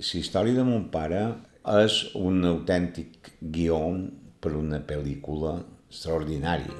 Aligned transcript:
la 0.00 0.20
història 0.20 0.56
de 0.56 0.62
mon 0.64 0.86
pare 0.88 1.20
és 1.76 1.94
un 2.16 2.40
autèntic 2.48 3.28
guió 3.52 3.80
per 4.40 4.54
una 4.56 4.78
pel·lícula 4.80 5.58
extraordinària. 5.90 6.72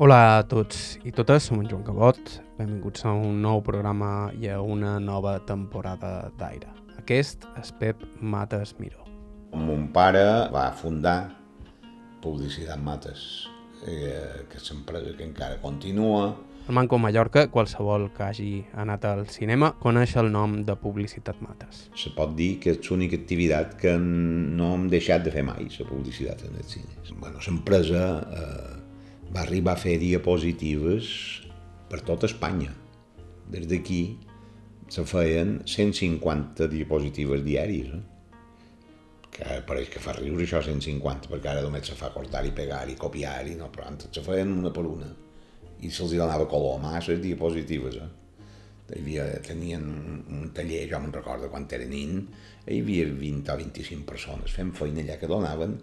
Hola 0.00 0.38
a 0.38 0.46
tots 0.48 0.96
i 1.04 1.12
totes, 1.12 1.50
som 1.50 1.60
en 1.60 1.68
Joan 1.68 1.84
Cabot. 1.84 2.16
Benvinguts 2.56 3.04
a 3.04 3.12
un 3.12 3.42
nou 3.44 3.60
programa 3.60 4.30
i 4.40 4.48
a 4.48 4.62
una 4.64 4.94
nova 4.98 5.34
temporada 5.44 6.30
d'Aire. 6.40 6.72
Aquest 7.02 7.44
és 7.60 7.72
Pep 7.76 8.00
Mates 8.20 8.72
Miró. 8.80 9.04
Mon 9.52 9.90
pare 9.92 10.48
va 10.54 10.70
fundar 10.72 11.34
Publicitat 12.24 12.80
Mates, 12.80 13.44
eh, 13.84 14.46
que 14.48 14.56
és 14.56 14.72
l'empresa 14.72 15.12
que 15.18 15.28
encara 15.28 15.60
continua, 15.60 16.32
Al 16.62 16.74
Manco 16.74 16.96
Mallorca, 16.96 17.48
qualsevol 17.50 18.04
que 18.14 18.22
hagi 18.22 18.50
anat 18.78 19.02
al 19.08 19.24
cinema 19.26 19.72
coneix 19.82 20.12
el 20.20 20.28
nom 20.30 20.60
de 20.62 20.76
Publicitat 20.78 21.40
Mates. 21.42 21.88
se 21.98 22.12
pot 22.14 22.36
dir 22.38 22.60
que 22.62 22.70
és 22.70 22.90
l'única 22.90 23.16
activitat 23.18 23.74
que 23.80 23.96
no 23.98 24.68
hem 24.74 24.84
deixat 24.88 25.24
de 25.24 25.32
fer 25.34 25.42
mai, 25.42 25.66
la 25.66 25.86
publicitat 25.88 26.44
en 26.46 26.54
els 26.60 26.70
cines. 26.76 27.10
Bueno, 27.18 27.40
l'empresa 27.46 28.04
eh, 28.22 28.76
va 29.34 29.42
arribar 29.42 29.74
a 29.74 29.82
fer 29.82 29.98
diapositives 29.98 31.42
per 31.90 32.00
tota 32.06 32.30
Espanya. 32.30 32.70
Des 33.50 33.66
d'aquí 33.66 34.18
se 34.88 35.02
feien 35.02 35.62
150 35.66 36.68
diapositives 36.68 37.42
diaris. 37.42 37.90
Eh? 37.90 38.02
Que 39.32 39.58
pareix 39.66 39.90
que 39.90 39.98
fa 39.98 40.14
riure 40.14 40.46
això 40.46 40.62
150, 40.62 41.26
perquè 41.26 41.56
ara 41.56 41.66
només 41.66 41.90
se 41.90 41.98
fa 41.98 42.14
cortar 42.14 42.46
i 42.46 42.54
pegar 42.54 42.86
i 42.88 42.94
copiar, 42.94 43.48
i 43.48 43.58
no, 43.58 43.66
però 43.74 43.90
antes 43.90 44.14
se 44.14 44.22
feien 44.22 44.54
una 44.54 44.70
per 44.70 44.86
una. 44.86 45.10
I 45.82 45.90
se'ls 45.90 46.12
donava 46.14 46.46
color 46.50 46.76
a 46.78 46.82
mà, 46.82 46.98
les 47.08 47.20
diapositives. 47.22 47.96
Eh? 48.02 48.10
hi 48.92 48.98
havia, 49.00 49.24
tenien 49.40 49.84
un, 49.88 50.16
un 50.36 50.48
taller, 50.52 50.82
jo 50.90 50.98
me'n 51.00 51.12
recordo 51.14 51.48
quan 51.48 51.64
era 51.72 51.86
nin, 51.88 52.26
hi 52.68 52.80
havia 52.82 53.06
20 53.08 53.48
o 53.54 53.56
25 53.56 54.04
persones 54.04 54.52
fent 54.52 54.72
feina 54.76 55.00
allà 55.00 55.16
que 55.20 55.30
donaven 55.30 55.78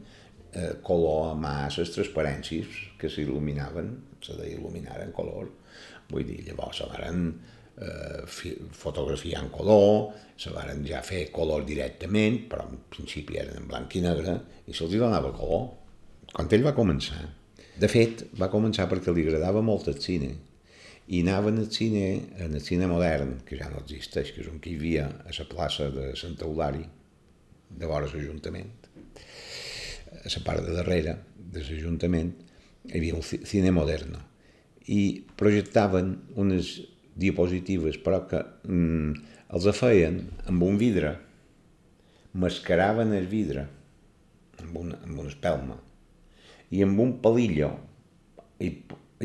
eh, 0.54 0.76
color 0.86 1.32
a 1.32 1.54
les 1.74 1.90
transparències 1.96 2.68
que 3.02 3.10
s'il·luminaven, 3.10 3.90
se 4.22 4.36
deia 4.38 4.60
il·luminar 4.60 5.00
en 5.02 5.16
color. 5.16 5.50
Vull 6.12 6.28
dir, 6.28 6.44
llavors 6.52 6.84
se 6.84 6.86
varen 6.92 7.26
eh, 7.82 8.22
fi- 8.30 8.58
fotografiar 8.78 9.42
en 9.46 9.50
color, 9.58 10.12
se 10.38 10.54
varen 10.54 10.86
ja 10.86 11.02
fer 11.02 11.32
color 11.34 11.66
directament, 11.66 12.44
però 12.52 12.68
en 12.70 12.78
principi 12.94 13.40
eren 13.42 13.58
en 13.64 13.68
blanc 13.72 13.96
i 13.98 14.04
negre, 14.06 14.38
i 14.70 14.76
se'ls 14.76 14.94
donava 15.02 15.34
color. 15.34 15.66
Quan 16.30 16.52
ell 16.54 16.68
va 16.68 16.76
començar, 16.78 17.24
de 17.80 17.88
fet, 17.92 18.26
va 18.40 18.50
començar 18.52 18.88
perquè 18.92 19.14
li 19.16 19.24
agradava 19.28 19.62
molt 19.66 19.88
el 19.92 20.00
cine, 20.04 20.34
i 21.10 21.22
anaven 21.24 21.58
al 21.58 21.70
cine, 21.74 22.04
en 22.38 22.54
el 22.54 22.62
cine 22.62 22.88
modern, 22.92 23.40
que 23.48 23.58
ja 23.58 23.70
no 23.72 23.80
existeix, 23.82 24.34
que 24.36 24.44
és 24.44 24.50
un 24.52 24.60
que 24.62 24.70
hi 24.74 24.78
havia 24.78 25.08
a 25.26 25.34
la 25.34 25.46
plaça 25.50 25.88
de 25.94 26.12
Santa 26.20 26.46
Eulària, 26.46 26.86
de 27.70 27.86
vora 27.90 28.10
l'Ajuntament, 28.10 28.70
a 30.20 30.28
la 30.30 30.44
part 30.46 30.66
de 30.66 30.76
darrere 30.76 31.16
de 31.54 31.64
l'Ajuntament, 31.66 32.32
hi 32.90 32.98
havia 32.98 33.16
un 33.18 33.26
ci- 33.26 33.42
cine 33.46 33.72
moderno, 33.74 34.22
i 34.90 35.02
projectaven 35.38 36.14
unes 36.42 36.76
diapositives, 37.20 37.98
però 38.02 38.24
que 38.30 38.40
mm, 38.70 39.12
els 39.58 39.68
feien 39.78 40.22
amb 40.50 40.64
un 40.66 40.78
vidre, 40.82 41.16
mascaraven 42.34 43.14
el 43.18 43.26
vidre 43.28 43.66
amb 44.62 44.78
una, 44.78 44.98
amb 45.06 45.20
una 45.24 45.30
espelma, 45.32 45.78
i 46.72 46.84
amb 46.86 47.00
un 47.02 47.16
palillo 47.24 47.70
i, 48.60 48.70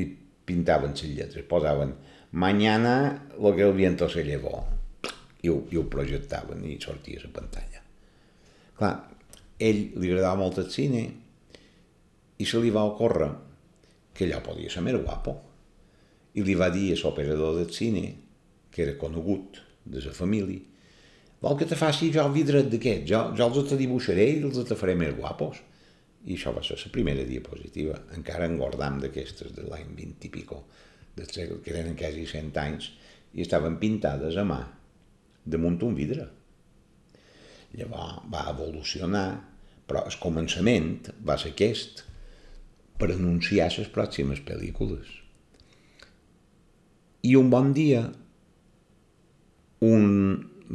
i 0.01 0.05
pintaven 0.45 0.95
les 0.97 1.17
lletres, 1.17 1.47
posaven 1.49 1.95
mañana 2.33 3.27
lo 3.41 3.55
que 3.55 3.63
el 3.63 3.73
viento 3.73 4.09
se 4.09 4.25
llevó 4.25 4.65
i 5.43 5.49
ho, 5.49 5.65
i 5.71 5.77
ho 5.77 5.89
projectaven 5.91 6.65
i 6.65 6.79
sortia 6.81 7.21
a 7.21 7.27
la 7.27 7.33
pantalla. 7.33 7.83
Clar, 8.79 8.95
ell 9.59 9.83
li 10.01 10.11
agradava 10.11 10.41
molt 10.41 10.59
el 10.65 10.71
cine 10.73 11.05
i 12.39 12.47
se 12.49 12.61
li 12.61 12.73
va 12.75 12.85
ocórrer 12.89 13.31
que 14.15 14.27
allò 14.27 14.41
podia 14.43 14.71
ser 14.71 14.83
més 14.87 14.97
guapo 15.01 15.35
i 16.35 16.43
li 16.43 16.55
va 16.59 16.71
dir 16.75 16.93
a 16.95 17.01
l'operador 17.03 17.59
del 17.59 17.71
cine 17.75 18.05
que 18.75 18.83
era 18.83 18.97
conegut 18.99 19.61
de 19.85 20.03
la 20.03 20.15
família 20.17 20.63
vol 21.45 21.59
que 21.61 21.69
te 21.69 21.79
faci 21.79 22.11
jo 22.15 22.25
el 22.25 22.33
vidret 22.35 22.71
d'aquest 22.73 23.07
jo, 23.11 23.21
jo 23.37 23.47
els 23.47 23.71
te 23.71 23.79
dibuixaré 23.79 24.27
i 24.33 24.43
els 24.43 24.59
te 24.67 24.79
faré 24.79 24.97
més 24.99 25.15
guapos 25.15 25.61
i 26.25 26.37
això 26.37 26.55
va 26.57 26.63
ser 26.65 26.79
la 26.81 26.93
primera 26.93 27.25
diapositiva. 27.29 27.99
Encara 28.17 28.49
en 28.49 28.57
guardam 28.61 29.01
d'aquestes 29.03 29.53
de 29.57 29.67
l'any 29.69 29.91
20 29.97 30.29
i 30.29 30.31
pico, 30.33 30.63
del 31.17 31.29
segle, 31.31 31.61
que 31.63 31.75
eren 31.75 31.99
quasi 31.99 32.25
100 32.31 32.57
anys, 32.63 32.89
i 33.35 33.45
estaven 33.45 33.77
pintades 33.83 34.39
a 34.41 34.45
mà, 34.47 34.61
damunt 35.45 35.81
un 35.85 35.95
vidre. 35.99 36.29
Llavors 37.75 38.25
va 38.31 38.47
evolucionar, 38.55 39.29
però 39.85 40.05
el 40.09 40.17
començament 40.23 41.11
va 41.27 41.37
ser 41.41 41.53
aquest, 41.53 42.05
per 42.99 43.11
anunciar 43.11 43.69
les 43.75 43.91
pròximes 43.93 44.41
pel·lícules. 44.47 45.11
I 47.25 47.35
un 47.37 47.51
bon 47.51 47.73
dia, 47.77 48.05
un 49.85 50.05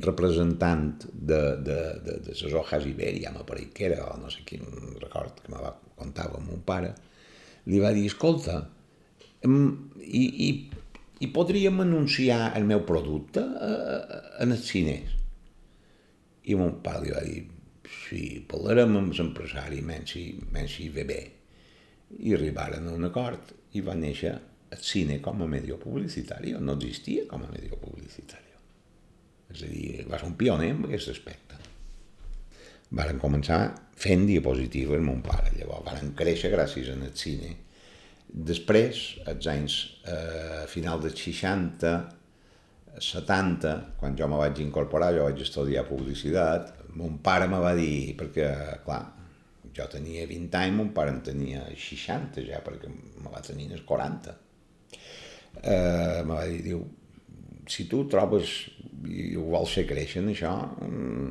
representant 0.01 1.05
de, 1.13 1.39
de, 1.65 1.77
de, 2.05 2.17
de 2.25 2.33
les 2.33 2.53
hojas 2.53 2.87
Iberia, 2.87 3.31
m'apareix 3.35 3.71
que 3.75 3.87
era, 3.89 4.03
o 4.09 4.17
no 4.21 4.31
sé 4.33 4.43
quin 4.47 4.65
record 5.01 5.39
que 5.43 5.53
me 5.53 5.61
va 5.61 5.73
contava 5.99 6.39
mon 6.43 6.61
pare, 6.65 6.93
li 7.69 7.79
va 7.83 7.91
dir, 7.95 8.05
escolta, 8.09 8.61
i, 9.43 10.23
i, 10.47 10.49
i 11.19 11.29
podríem 11.35 11.81
anunciar 11.83 12.53
el 12.57 12.67
meu 12.67 12.83
producte 12.87 13.43
eh, 13.43 14.19
en 14.43 14.55
els 14.55 14.67
cines? 14.67 15.15
I 16.49 16.57
mon 16.59 16.79
pare 16.83 17.03
li 17.05 17.15
va 17.15 17.23
dir, 17.25 17.43
sí, 18.07 18.23
parlarem 18.49 18.97
amb 18.99 19.15
l'empresari, 19.15 19.83
menys 19.85 20.15
si, 20.15 20.25
menys 20.53 20.77
si 20.79 20.89
ve 20.93 21.05
bé. 21.09 21.21
I 22.25 22.33
arribaren 22.37 22.87
a 22.89 22.95
un 22.97 23.09
acord 23.11 23.53
i 23.77 23.83
va 23.85 23.97
néixer 23.97 24.33
el 24.73 24.83
cine 24.85 25.19
com 25.21 25.41
a 25.43 25.49
medio 25.49 25.77
publicitari, 25.81 26.55
no 26.57 26.77
existia 26.77 27.27
com 27.29 27.45
a 27.45 27.51
medio 27.51 27.77
publicitari. 27.81 28.48
És 29.49 29.63
a 29.65 29.69
dir, 29.69 30.05
va 30.09 30.19
ser 30.19 30.29
un 30.29 30.37
pioner 30.37 30.73
en 30.75 30.83
aquest 30.87 31.13
aspecte. 31.13 31.57
Varen 32.99 33.21
començar 33.21 33.59
fent 33.99 34.25
diapositives 34.29 35.01
mon 35.05 35.21
pare, 35.25 35.51
llavors 35.57 35.85
varen 35.85 36.13
créixer 36.17 36.51
gràcies 36.53 36.89
al 36.93 37.03
cine. 37.17 37.55
Després, 38.29 39.03
als 39.29 39.47
anys 39.49 39.75
eh, 40.05 40.65
final 40.69 41.01
dels 41.01 41.17
60, 41.17 41.93
70, 42.99 43.71
quan 43.99 44.17
jo 44.17 44.27
me 44.29 44.37
vaig 44.41 44.61
incorporar, 44.61 45.13
jo 45.15 45.25
vaig 45.25 45.41
estudiar 45.41 45.85
publicitat, 45.87 46.75
mon 46.97 47.17
pare 47.25 47.47
me 47.49 47.61
va 47.61 47.73
dir, 47.77 48.13
perquè, 48.19 48.49
clar, 48.85 49.01
jo 49.73 49.87
tenia 49.91 50.27
20 50.29 50.61
anys, 50.61 50.77
mon 50.77 50.93
pare 50.93 51.13
en 51.13 51.21
tenia 51.25 51.65
60 51.73 52.45
ja, 52.47 52.61
perquè 52.65 52.89
me 52.89 53.33
va 53.33 53.41
tenir 53.45 53.69
als 53.73 53.85
40. 53.87 54.35
Eh, 55.63 56.21
me 56.25 56.33
va 56.33 56.45
dir, 56.49 56.61
diu, 56.65 56.83
si 57.69 57.85
tu 57.89 58.03
trobes 58.11 58.49
i 59.09 59.31
ho 59.37 59.45
vols 59.53 59.73
fer 59.77 59.85
créixer 59.89 60.23
això, 60.25 60.53
mm, 60.85 61.29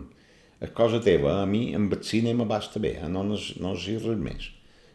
és 0.64 0.72
cosa 0.74 1.00
teva. 1.04 1.40
A 1.42 1.46
mi 1.46 1.74
amb 1.76 1.92
el 1.98 2.02
cine 2.06 2.32
me 2.34 2.46
basta 2.48 2.80
bé, 2.82 2.94
eh? 3.02 3.08
no, 3.10 3.24
nes- 3.26 3.56
no 3.60 3.74
necessito 3.74 4.08
res 4.12 4.22
més. 4.22 4.48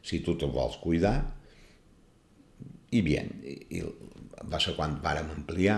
Si 0.04 0.20
tu 0.26 0.36
te 0.40 0.46
vols 0.52 0.76
cuidar, 0.84 1.18
i 2.92 3.02
bien. 3.02 3.30
I 3.72 3.84
va 4.52 4.60
ser 4.62 4.76
quan 4.78 4.98
vàrem 5.04 5.30
ampliar, 5.34 5.78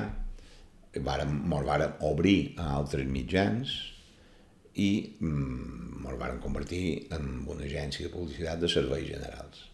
vàrem, 1.05 1.31
mos 1.51 1.65
vàrem 1.67 1.93
obrir 2.07 2.55
a 2.57 2.69
altres 2.79 3.05
mitjans 3.11 3.73
i 4.79 4.89
mm, 5.19 6.01
mos 6.03 6.17
vàrem 6.19 6.39
convertir 6.43 7.07
en 7.15 7.43
una 7.47 7.63
agència 7.67 8.07
de 8.07 8.13
publicitat 8.13 8.59
de 8.63 8.69
serveis 8.71 9.07
generals, 9.11 9.65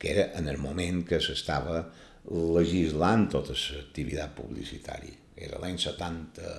que 0.00 0.10
era 0.14 0.26
en 0.40 0.48
el 0.48 0.58
moment 0.60 1.02
que 1.08 1.20
s'estava 1.20 1.84
legislant 2.28 3.28
tota 3.32 3.56
l'activitat 3.56 4.34
publicitària. 4.36 5.16
Era 5.36 5.60
l'any 5.62 5.78
70... 5.80 6.58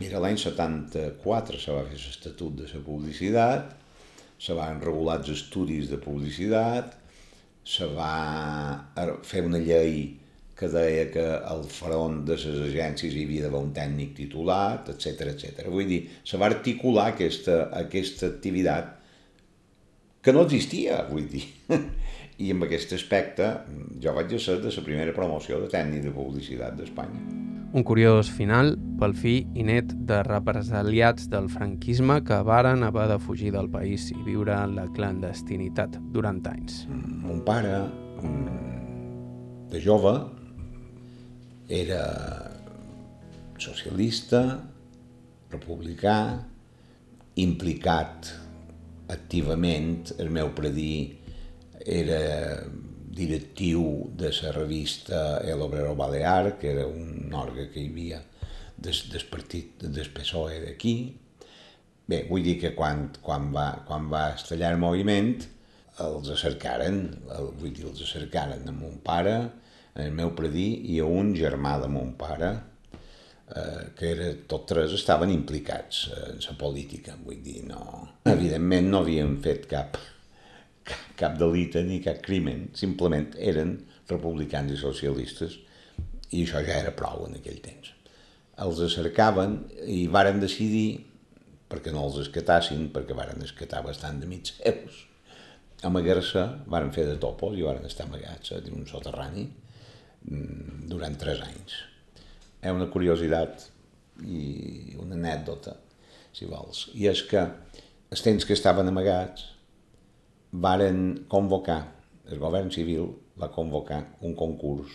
Mira, 0.00 0.22
l'any 0.24 0.38
74 0.40 1.58
se 1.60 1.74
va 1.74 1.84
fer 1.84 1.98
l'Estatut 2.00 2.54
de 2.56 2.68
la 2.70 2.80
Publicitat, 2.80 3.74
se 4.40 4.56
van 4.56 4.80
regular 4.80 5.18
els 5.20 5.28
estudis 5.34 5.90
de 5.90 5.98
publicitat, 6.00 6.96
se 7.62 7.86
va 7.92 9.12
fer 9.28 9.44
una 9.46 9.60
llei 9.62 10.16
que 10.56 10.70
deia 10.70 11.04
que 11.12 11.26
al 11.52 11.62
front 11.68 12.22
de 12.26 12.38
les 12.38 12.64
agències 12.70 13.14
hi 13.14 13.26
havia 13.26 13.44
d'haver 13.44 13.60
un 13.66 13.72
tècnic 13.76 14.16
titulat, 14.16 14.88
etc 14.94 15.28
etc. 15.32 15.68
Vull 15.68 15.88
dir, 15.90 16.00
se 16.24 16.40
va 16.40 16.48
articular 16.48 17.10
aquesta, 17.12 17.66
aquesta 17.82 18.28
activitat 18.32 18.98
que 20.22 20.34
no 20.34 20.44
existia, 20.46 21.02
vull 21.10 21.26
dir. 21.30 21.44
I 22.42 22.50
amb 22.54 22.66
aquest 22.66 22.96
aspecte 22.96 23.52
jo 24.02 24.14
vaig 24.16 24.34
ser 24.42 24.58
de 24.62 24.72
la 24.74 24.84
primera 24.86 25.14
promoció 25.14 25.60
de 25.62 25.70
tècnic 25.70 26.02
de 26.08 26.12
publicitat 26.14 26.74
d'Espanya. 26.78 27.20
Un 27.72 27.86
curiós 27.88 28.28
final 28.28 28.74
pel 29.00 29.14
fi 29.16 29.34
i 29.56 29.62
net 29.64 29.94
de 30.08 30.18
represaliats 30.26 31.30
del 31.32 31.46
franquisme 31.48 32.18
que 32.26 32.42
varen 32.44 32.82
haver 32.84 33.06
de 33.08 33.16
fugir 33.22 33.52
del 33.54 33.70
país 33.72 34.10
i 34.12 34.18
viure 34.26 34.52
en 34.58 34.74
la 34.76 34.88
clandestinitat 34.92 35.96
durant 36.12 36.42
anys. 36.50 36.82
Mon 36.90 37.40
pare, 37.46 37.78
mm, 38.20 39.70
de 39.72 39.80
jove, 39.80 40.12
era 41.70 42.02
socialista, 43.56 44.42
republicà, 45.54 46.18
implicat 47.40 48.34
activament, 49.08 50.12
el 50.18 50.28
meu 50.28 50.52
predí 50.56 51.21
era 51.86 52.62
directiu 53.12 54.10
de 54.16 54.30
la 54.32 54.52
revista 54.52 55.40
El 55.44 55.60
Obrero 55.60 55.94
Balear, 55.94 56.58
que 56.58 56.72
era 56.72 56.86
un 56.86 57.32
òrgan 57.34 57.68
que 57.72 57.82
hi 57.82 57.90
havia 57.90 58.20
des, 58.76 59.04
des 59.12 59.24
partit 59.28 59.84
del 59.84 60.10
PSOE 60.14 60.60
d'aquí. 60.64 60.94
Bé, 62.08 62.24
vull 62.28 62.42
dir 62.44 62.58
que 62.60 62.72
quan, 62.74 63.10
quan, 63.22 63.50
va, 63.54 63.84
quan 63.86 64.08
va 64.10 64.30
estallar 64.34 64.72
el 64.74 64.80
moviment 64.80 65.34
els 66.02 66.30
acercaren, 66.32 67.02
el, 67.36 67.50
vull 67.60 67.72
dir, 67.76 67.86
els 67.90 68.02
acercaren 68.02 68.64
a 68.68 68.74
mon 68.74 68.98
pare, 69.04 69.36
el 70.00 70.14
meu 70.16 70.32
predí 70.36 70.68
i 70.94 70.98
a 71.02 71.06
un 71.06 71.34
germà 71.36 71.76
de 71.82 71.90
mon 71.92 72.14
pare, 72.18 72.50
eh, 73.52 73.82
que 73.98 74.08
era, 74.14 74.30
tots 74.48 74.70
tres 74.72 74.96
estaven 74.96 75.30
implicats 75.30 76.06
en 76.16 76.40
la 76.40 76.56
política, 76.58 77.16
vull 77.20 77.42
dir, 77.44 77.60
no... 77.68 77.84
Evidentment 78.32 78.88
no 78.88 79.02
havien 79.04 79.36
fet 79.44 79.68
cap, 79.70 80.00
cap, 80.84 81.36
delita 81.38 81.82
ni 81.84 82.00
cap 82.04 82.22
crimen, 82.24 82.68
simplement 82.78 83.32
eren 83.38 83.76
republicans 84.10 84.72
i 84.74 84.80
socialistes 84.80 85.58
i 86.32 86.42
això 86.44 86.62
ja 86.64 86.78
era 86.80 86.94
prou 86.96 87.26
en 87.26 87.38
aquell 87.38 87.60
temps. 87.64 87.92
Els 88.62 88.80
acercaven 88.84 89.58
i 89.88 90.06
varen 90.12 90.40
decidir, 90.42 91.04
perquè 91.72 91.92
no 91.92 92.04
els 92.06 92.18
escatassin, 92.24 92.88
perquè 92.92 93.16
varen 93.16 93.42
escatar 93.44 93.82
bastant 93.84 94.20
de 94.20 94.28
mig 94.28 94.50
seus, 94.50 95.06
amagar-se, 95.86 96.42
varen 96.70 96.92
fer 96.94 97.06
de 97.08 97.18
topos 97.20 97.56
i 97.58 97.64
varen 97.66 97.86
estar 97.88 98.06
amagats 98.06 98.54
a 98.54 98.60
un 98.70 98.84
soterrani 98.86 99.46
mm, 99.48 100.84
durant 100.90 101.16
tres 101.18 101.42
anys. 101.44 101.78
És 102.62 102.70
una 102.70 102.88
curiositat 102.92 103.66
i 104.22 104.94
una 105.02 105.16
anècdota, 105.18 105.74
si 106.32 106.46
vols, 106.48 106.86
i 106.94 107.08
és 107.10 107.24
que 107.28 107.42
els 108.12 108.22
temps 108.24 108.46
que 108.46 108.54
estaven 108.54 108.88
amagats 108.88 109.48
varen 110.52 111.24
convocar, 111.32 111.80
el 112.28 112.38
govern 112.38 112.70
civil 112.70 113.08
va 113.40 113.50
convocar 113.52 114.02
un 114.20 114.36
concurs 114.36 114.92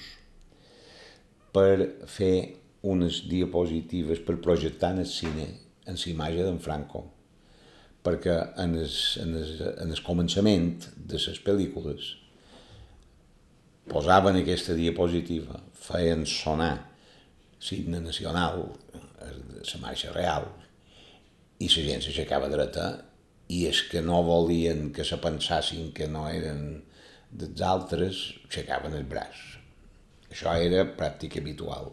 per 1.54 2.06
fer 2.06 2.36
unes 2.88 3.24
diapositives 3.28 4.22
per 4.26 4.38
projectar 4.44 4.94
en 4.94 5.02
el 5.04 5.10
cine 5.10 5.48
en 5.88 5.98
la 5.98 6.12
imatge 6.12 6.46
d'en 6.46 6.60
Franco 6.62 7.04
perquè 8.06 8.36
en 8.64 8.78
el, 8.78 8.92
en, 9.24 9.34
el, 9.36 9.50
en 9.84 9.92
el 9.92 10.04
començament 10.06 10.70
de 10.96 11.20
les 11.20 11.42
pel·lícules 11.44 12.14
posaven 13.88 14.40
aquesta 14.42 14.76
diapositiva, 14.76 15.60
feien 15.74 16.26
sonar 16.28 16.76
signe 17.60 18.00
nacional, 18.04 18.66
la 19.22 19.82
marxa 19.82 20.12
real, 20.14 20.48
i 21.60 21.70
la 21.72 21.86
gent 21.88 22.04
s'aixecava 22.06 22.50
dreta 22.52 22.88
i 23.48 23.64
és 23.70 23.82
que 23.92 24.02
no 24.04 24.22
volien 24.28 24.92
que 24.96 25.06
se 25.08 25.20
pensassin 25.24 25.92
que 25.96 26.08
no 26.12 26.28
eren 26.30 26.84
dels 27.32 27.64
altres, 27.64 28.22
aixecaven 28.48 28.96
el 28.98 29.08
braç. 29.08 29.40
Això 30.32 30.54
era 30.60 30.86
pràctica 31.00 31.40
habitual. 31.40 31.92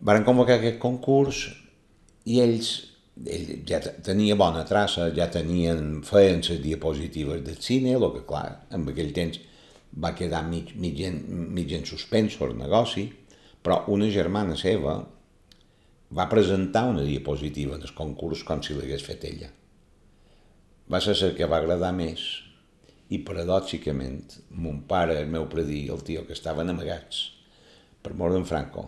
Van 0.00 0.26
convocar 0.26 0.58
aquest 0.58 0.78
concurs 0.82 1.46
i 2.30 2.40
ells 2.42 2.74
ell 3.14 3.50
ja 3.68 3.78
tenia 4.02 4.34
bona 4.34 4.64
traça, 4.66 5.08
ja 5.14 5.28
tenien, 5.30 6.02
feien 6.06 6.42
les 6.42 6.62
diapositives 6.62 7.42
del 7.46 7.58
cine, 7.62 7.94
el 7.94 8.06
que 8.16 8.24
clar, 8.26 8.66
en 8.74 8.88
aquell 8.90 9.12
temps 9.14 9.38
va 10.02 10.14
quedar 10.18 10.42
mig, 10.48 10.74
mig, 10.74 10.98
en, 11.06 11.20
mig 11.54 11.70
en 11.72 11.86
suspenso 11.86 12.48
el 12.48 12.56
negoci, 12.58 13.06
però 13.62 13.84
una 13.94 14.10
germana 14.10 14.56
seva 14.58 14.96
va 16.14 16.30
presentar 16.30 16.88
una 16.90 17.04
diapositiva 17.06 17.78
del 17.78 17.94
concurs 17.94 18.42
com 18.44 18.62
si 18.62 18.74
l'hagués 18.74 19.06
fet 19.06 19.24
ella. 19.30 19.50
Va 20.90 21.00
ser 21.00 21.14
el 21.24 21.36
que 21.36 21.48
va 21.48 21.62
agradar 21.62 21.92
més 21.96 22.24
i 23.14 23.20
paradòxicament 23.24 24.36
mon 24.64 24.82
pare, 24.88 25.16
el 25.20 25.30
meu 25.32 25.46
predí, 25.52 25.86
el 25.92 26.02
tio 26.04 26.24
que 26.28 26.36
estaven 26.36 26.72
amagats 26.72 27.30
per 28.04 28.12
mort 28.20 28.36
d'en 28.36 28.44
Franco, 28.48 28.84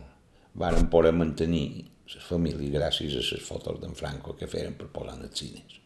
varen 0.60 0.90
poder 0.93 1.14
mantenir 1.16 1.66
la 2.12 2.22
família 2.22 2.78
gràcies 2.78 3.16
a 3.16 3.22
les 3.25 3.44
fotos 3.44 3.81
d'en 3.81 3.96
Franco 3.98 4.37
que 4.38 4.48
feren 4.50 4.76
per 4.78 4.90
posar 4.93 5.16
en 5.16 5.26
els 5.28 5.40
cines. 5.40 5.81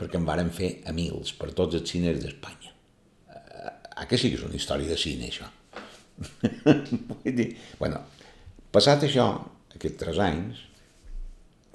Perquè 0.00 0.16
em 0.16 0.26
varen 0.26 0.50
fer 0.54 0.70
a 0.88 0.94
mils 0.96 1.34
per 1.36 1.50
tots 1.56 1.76
els 1.76 1.92
cines 1.92 2.18
d'Espanya. 2.22 2.72
Ah, 3.30 4.06
que 4.08 4.16
sí 4.16 4.30
que 4.32 4.38
és 4.40 4.46
una 4.46 4.56
història 4.56 4.88
de 4.88 4.96
cine, 4.96 5.28
això. 5.28 5.48
Vull 7.10 7.36
dir, 7.36 7.50
bueno, 7.78 8.00
passat 8.72 9.04
això, 9.04 9.26
aquests 9.76 10.00
tres 10.00 10.20
anys, 10.24 10.64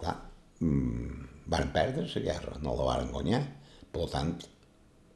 clar, 0.02 0.18
mmm, 0.66 1.22
varen 1.54 1.72
perdre 1.76 2.08
la 2.10 2.26
guerra, 2.26 2.58
no 2.66 2.74
la 2.78 2.90
varen 2.90 3.14
guanyar, 3.14 3.44
per 3.96 4.10
tant, 4.12 4.36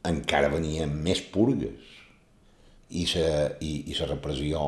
encara 0.09 0.51
venien 0.53 0.91
més 1.03 1.21
purgues 1.33 1.95
i 2.89 3.05
la 3.13 3.29
i, 3.61 3.71
i 3.91 3.97
la 3.99 4.09
repressió 4.09 4.63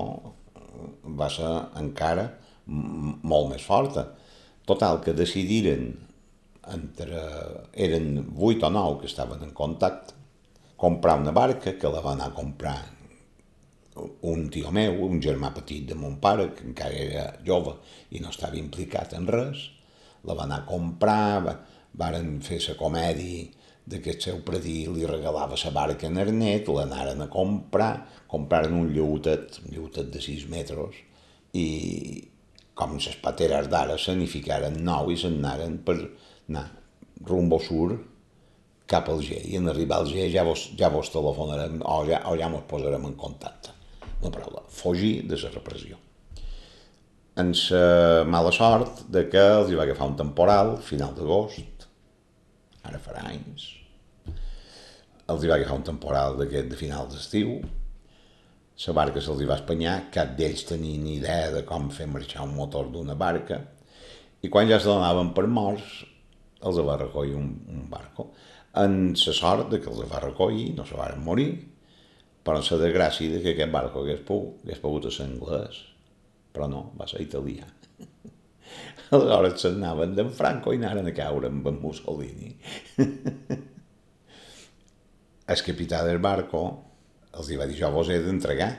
va 1.18 1.30
ser 1.32 1.52
encara 1.82 2.28
molt 2.68 3.52
més 3.52 3.66
forta. 3.66 4.06
Total, 4.68 5.02
que 5.04 5.16
decidiren, 5.18 5.90
entre, 6.72 7.22
eren 7.74 8.12
vuit 8.38 8.62
o 8.64 8.70
nou 8.70 9.00
que 9.02 9.10
estaven 9.10 9.42
en 9.48 9.54
contacte, 9.58 10.18
comprar 10.82 11.20
una 11.20 11.34
barca 11.34 11.76
que 11.78 11.90
la 11.94 12.02
va 12.02 12.16
anar 12.16 12.32
a 12.32 12.38
comprar 12.38 12.78
un 14.26 14.48
tio 14.50 14.72
meu, 14.74 15.02
un 15.06 15.20
germà 15.22 15.52
petit 15.54 15.84
de 15.90 15.98
mon 15.98 16.16
pare, 16.24 16.48
que 16.56 16.64
encara 16.66 17.02
era 17.04 17.26
jove 17.46 17.76
i 18.16 18.22
no 18.24 18.32
estava 18.32 18.58
implicat 18.58 19.14
en 19.18 19.28
res, 19.28 19.68
la 20.26 20.38
va 20.38 20.46
anar 20.48 20.62
a 20.62 20.70
comprar, 20.70 21.42
va, 21.46 21.58
varen 21.98 22.40
fer 22.46 22.62
la 22.68 22.78
comèdia 22.80 23.61
de 23.86 24.02
que 24.02 24.14
el 24.14 24.22
seu 24.22 24.42
predí 24.46 24.86
li 24.88 25.08
regalava 25.10 25.58
la 25.58 25.72
barca 25.72 26.08
en 26.08 26.20
Ernet, 26.22 26.68
l'anaren 26.68 27.22
a 27.22 27.30
comprar, 27.30 27.94
compraren 28.28 28.76
un 28.78 28.92
lleutet, 28.94 29.60
un 29.66 29.74
lleutet 29.74 30.12
de 30.14 30.22
6 30.22 30.48
metres, 30.50 31.02
i, 31.54 31.66
com 32.76 32.96
les 32.96 33.18
pateres 33.24 33.68
d'ara 33.72 33.98
se 34.00 34.16
n'hi 34.16 34.30
ficaren 34.30 34.80
nou 34.86 35.12
i 35.12 35.18
se'n 35.20 35.40
anaren 35.42 35.82
per 35.86 35.98
anar 36.02 36.70
rumbo 37.28 37.60
sur 37.60 37.98
cap 38.92 39.10
al 39.10 39.22
G. 39.24 39.38
I 39.52 39.58
en 39.60 39.70
arribar 39.72 40.02
al 40.02 40.10
G 40.12 40.28
ja 40.34 40.44
vos, 40.48 40.70
ja 40.78 40.90
vos 40.92 41.12
telefonarem 41.14 41.82
o 41.82 42.02
ja, 42.08 42.24
o 42.30 42.36
ja 42.40 42.50
mos 42.52 42.68
posarem 42.70 43.06
en 43.08 43.18
contacte. 43.20 43.76
Una 44.22 44.32
paraula, 44.32 44.64
fugir 44.70 45.28
de 45.28 45.38
la 45.42 45.52
repressió. 45.54 45.98
En 47.42 47.54
la 47.72 48.26
mala 48.28 48.52
sort 48.52 49.06
de 49.10 49.24
que 49.32 49.42
els 49.42 49.72
hi 49.72 49.78
va 49.80 49.86
agafar 49.88 50.10
un 50.12 50.18
temporal, 50.20 50.76
final 50.84 51.14
d'agost, 51.16 51.62
ara 52.88 53.00
farà 53.02 53.26
anys, 53.30 53.68
els 55.32 55.44
hi 55.44 55.50
va 55.52 55.58
agafar 55.58 55.78
un 55.80 55.88
temporal 55.88 56.38
d'aquest 56.40 56.72
de 56.72 56.80
final 56.80 57.10
d'estiu, 57.12 57.60
la 58.82 58.94
barca 58.98 59.22
se'ls 59.22 59.44
va 59.46 59.60
espanyar, 59.60 59.98
cap 60.14 60.32
d'ells 60.38 60.64
tenia 60.70 60.98
ni 60.98 61.18
idea 61.20 61.52
de 61.54 61.62
com 61.70 61.90
fer 61.94 62.08
marxar 62.10 62.48
un 62.48 62.56
motor 62.58 62.90
d'una 62.94 63.16
barca, 63.16 63.60
i 64.42 64.50
quan 64.50 64.70
ja 64.70 64.80
se 64.80 64.90
donaven 64.90 65.36
per 65.38 65.46
morts, 65.48 66.00
els 66.66 66.80
va 66.88 66.98
recollir 66.98 67.36
un, 67.38 67.52
un 67.70 67.84
barco. 67.90 68.32
En 68.82 69.14
la 69.14 69.34
sort 69.38 69.70
de 69.70 69.82
que 69.82 69.90
els 69.92 70.10
va 70.10 70.24
recollir, 70.24 70.72
no 70.78 70.86
se 70.88 70.98
van 70.98 71.22
morir, 71.22 71.52
però 72.42 72.58
la 72.58 72.80
desgràcia 72.82 73.36
de 73.36 73.44
que 73.44 73.54
aquest 73.54 73.74
barco 73.74 74.02
hagués 74.02 74.24
pogut, 74.26 74.64
hagués 74.66 74.82
pogut 74.82 75.12
ser 75.14 75.28
anglès, 75.28 75.78
però 76.54 76.70
no, 76.72 76.88
va 76.98 77.08
ser 77.10 77.22
italià. 77.22 77.68
Aleshores 79.12 79.60
s'anaven 79.60 80.14
d'en 80.16 80.30
Franco 80.32 80.72
i 80.72 80.80
anaren 80.80 81.10
a 81.10 81.14
caure 81.16 81.50
amb 81.52 81.66
en 81.68 81.82
Mussolini. 81.82 82.54
el 85.52 85.64
capità 85.68 86.00
del 86.08 86.22
barco 86.24 86.62
els 87.36 87.52
va 87.60 87.68
dir, 87.68 87.78
jo 87.80 87.92
vos 87.92 88.10
he 88.12 88.20
d'entregar, 88.24 88.72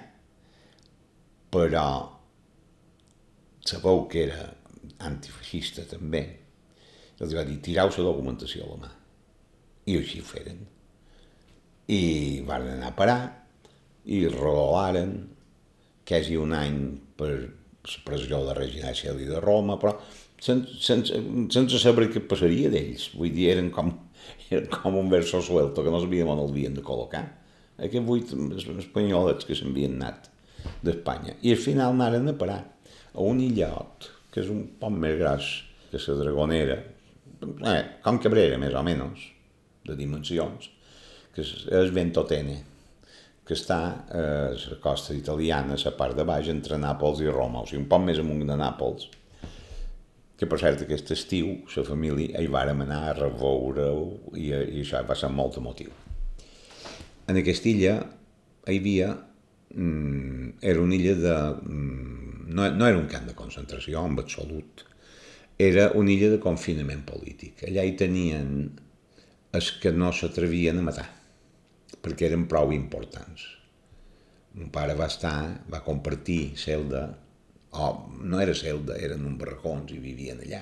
però 1.53 1.87
sabeu 3.65 4.07
que 4.09 4.25
era 4.27 4.43
antifeixista 5.09 5.85
també, 5.89 6.23
els 7.23 7.37
va 7.37 7.45
dir, 7.47 7.61
tirau 7.63 7.93
la 7.93 8.09
documentació 8.09 8.65
a 8.65 8.73
la 8.73 8.81
mà. 8.83 8.91
I 9.87 9.99
així 9.99 10.23
ho 10.23 10.27
feren. 10.27 10.65
I 11.93 12.43
van 12.49 12.67
anar 12.73 12.93
a 12.93 12.99
parar 12.99 13.21
i 14.05 14.25
regalaren 14.27 15.15
quasi 16.09 16.39
un 16.41 16.55
any 16.57 16.79
per 17.19 17.35
la 17.83 18.05
pressió 18.07 18.41
de 18.47 18.95
Celi 18.95 19.27
de 19.27 19.41
Roma, 19.41 19.79
però 19.79 19.97
sense, 20.41 20.79
sense, 20.81 21.21
sense 21.51 21.79
saber 21.83 22.09
què 22.13 22.23
passaria 22.29 22.71
d'ells. 22.71 23.11
Vull 23.19 23.35
dir, 23.35 23.51
eren 23.57 23.71
com, 23.75 23.93
eren 24.51 24.69
com 24.71 24.99
un 24.99 25.11
verso 25.11 25.43
suelto 25.43 25.83
que 25.83 25.91
no 25.91 26.01
sabíem 26.03 26.31
on 26.31 26.43
el 26.43 26.51
havien 26.51 26.75
de 26.79 26.85
col·locar 26.87 27.25
aquests 27.83 28.07
vuit 28.07 28.33
espanyolets 28.79 29.47
que 29.49 29.57
s'havien 29.57 29.97
anat 29.99 30.29
d'Espanya. 30.85 31.37
I 31.43 31.55
al 31.55 31.63
final 31.63 31.95
anaren 31.95 32.31
a 32.31 32.37
parar 32.39 32.61
a 33.13 33.25
un 33.27 33.41
illot, 33.43 34.09
que 34.33 34.43
és 34.45 34.51
un 34.53 34.65
poc 34.81 34.95
més 34.95 35.17
gras 35.19 35.49
que 35.91 36.01
la 36.01 36.19
Dragonera, 36.23 36.79
eh, 37.69 37.81
com 38.05 38.21
Cabrera, 38.23 38.59
més 38.59 38.75
o 38.75 38.83
menys, 38.87 39.27
de 39.89 39.97
dimensions, 39.99 40.71
que 41.35 41.43
és 41.43 41.91
Ventotene, 41.93 42.61
que 43.53 43.59
està 43.61 43.81
a 44.09 44.23
la 44.57 44.79
costa 44.81 45.13
italiana, 45.13 45.77
a 45.77 45.85
la 45.85 45.97
part 45.97 46.17
de 46.17 46.25
baix, 46.25 46.49
entre 46.49 46.79
Nàpols 46.81 47.21
i 47.21 47.29
Roma, 47.29 47.63
o 47.63 47.69
sigui, 47.69 47.83
un 47.83 47.91
poc 47.91 48.07
més 48.07 48.21
amunt 48.23 48.47
de 48.49 48.57
Nàpols, 48.57 49.11
que 50.41 50.49
per 50.49 50.59
cert 50.63 50.81
aquest 50.87 51.13
estiu 51.15 51.53
la 51.77 51.85
família 51.87 52.41
hi 52.41 52.49
vàrem 52.51 52.81
anar 52.87 53.03
a 53.11 53.19
reveure-ho 53.19 54.33
i, 54.33 54.49
i 54.49 54.81
això 54.81 55.05
va 55.07 55.19
ser 55.19 55.31
molt 55.31 55.61
emotiu. 55.61 55.93
En 57.29 57.39
aquesta 57.39 57.71
illa 57.71 57.99
hi 58.67 58.81
havia 58.81 59.13
mm, 59.13 60.57
era 60.73 60.83
una 60.83 60.97
illa 60.97 61.15
de... 61.21 61.37
Mm, 61.69 62.49
no, 62.57 62.67
no 62.75 62.89
era 62.89 62.99
un 62.99 63.07
camp 63.13 63.29
de 63.29 63.37
concentració, 63.39 64.03
en 64.03 64.19
absolut. 64.19 64.87
Era 65.61 65.91
una 65.97 66.11
illa 66.13 66.33
de 66.33 66.41
confinament 66.43 67.05
polític. 67.07 67.63
Allà 67.69 67.85
hi 67.87 67.95
tenien 68.01 68.73
els 69.57 69.75
que 69.81 69.93
no 69.93 70.11
s'atrevien 70.17 70.81
a 70.81 70.85
matar, 70.89 71.07
perquè 72.01 72.31
eren 72.31 72.47
prou 72.49 72.73
importants. 72.73 73.45
Mon 74.57 74.71
pare 74.73 74.95
va 74.97 75.09
estar, 75.09 75.37
va 75.73 75.85
compartir 75.85 76.55
celda 76.61 77.07
o 77.73 77.89
no 78.21 78.41
era 78.41 78.55
Celda, 78.55 78.99
eren 79.01 79.25
un 79.25 79.39
barracons 79.41 79.93
i 79.95 79.99
vivien 80.03 80.41
allà, 80.45 80.61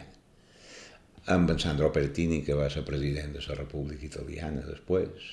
amb 1.34 1.50
en 1.50 1.58
Sandro 1.58 1.90
Pertini, 1.92 2.40
que 2.46 2.54
va 2.54 2.68
ser 2.70 2.84
president 2.86 3.34
de 3.34 3.42
la 3.48 3.56
República 3.58 4.06
Italiana 4.06 4.62
després, 4.66 5.26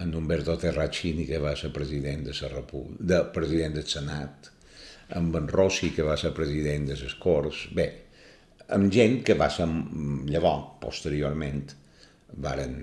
en 0.00 0.14
Umberto 0.14 0.56
Terracini, 0.58 1.26
que 1.26 1.42
va 1.42 1.54
ser 1.58 1.72
president 1.74 2.24
de 2.28 2.34
la 2.40 2.62
de, 2.98 3.20
president 3.34 3.74
del 3.74 3.86
Senat, 3.90 4.50
amb 5.18 5.36
en 5.36 5.50
Rossi, 5.50 5.90
que 5.94 6.06
va 6.06 6.16
ser 6.16 6.32
president 6.34 6.88
de 6.88 6.98
les 6.98 7.14
Corts, 7.14 7.66
bé, 7.74 7.88
amb 8.74 8.90
gent 8.92 9.20
que 9.26 9.34
va 9.34 9.50
ser 9.50 9.66
llavors, 10.30 10.78
posteriorment, 10.80 11.74
varen, 12.46 12.74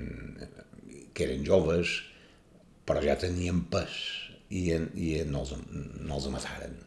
que 1.14 1.26
eren 1.26 1.48
joves, 1.48 1.98
però 2.86 3.04
ja 3.04 3.18
tenien 3.20 3.66
pes 3.72 3.98
i, 4.50 4.70
i 4.72 5.12
no, 5.28 5.44
els, 5.44 5.54
no 6.02 6.18
els 6.18 6.32
mataren 6.34 6.80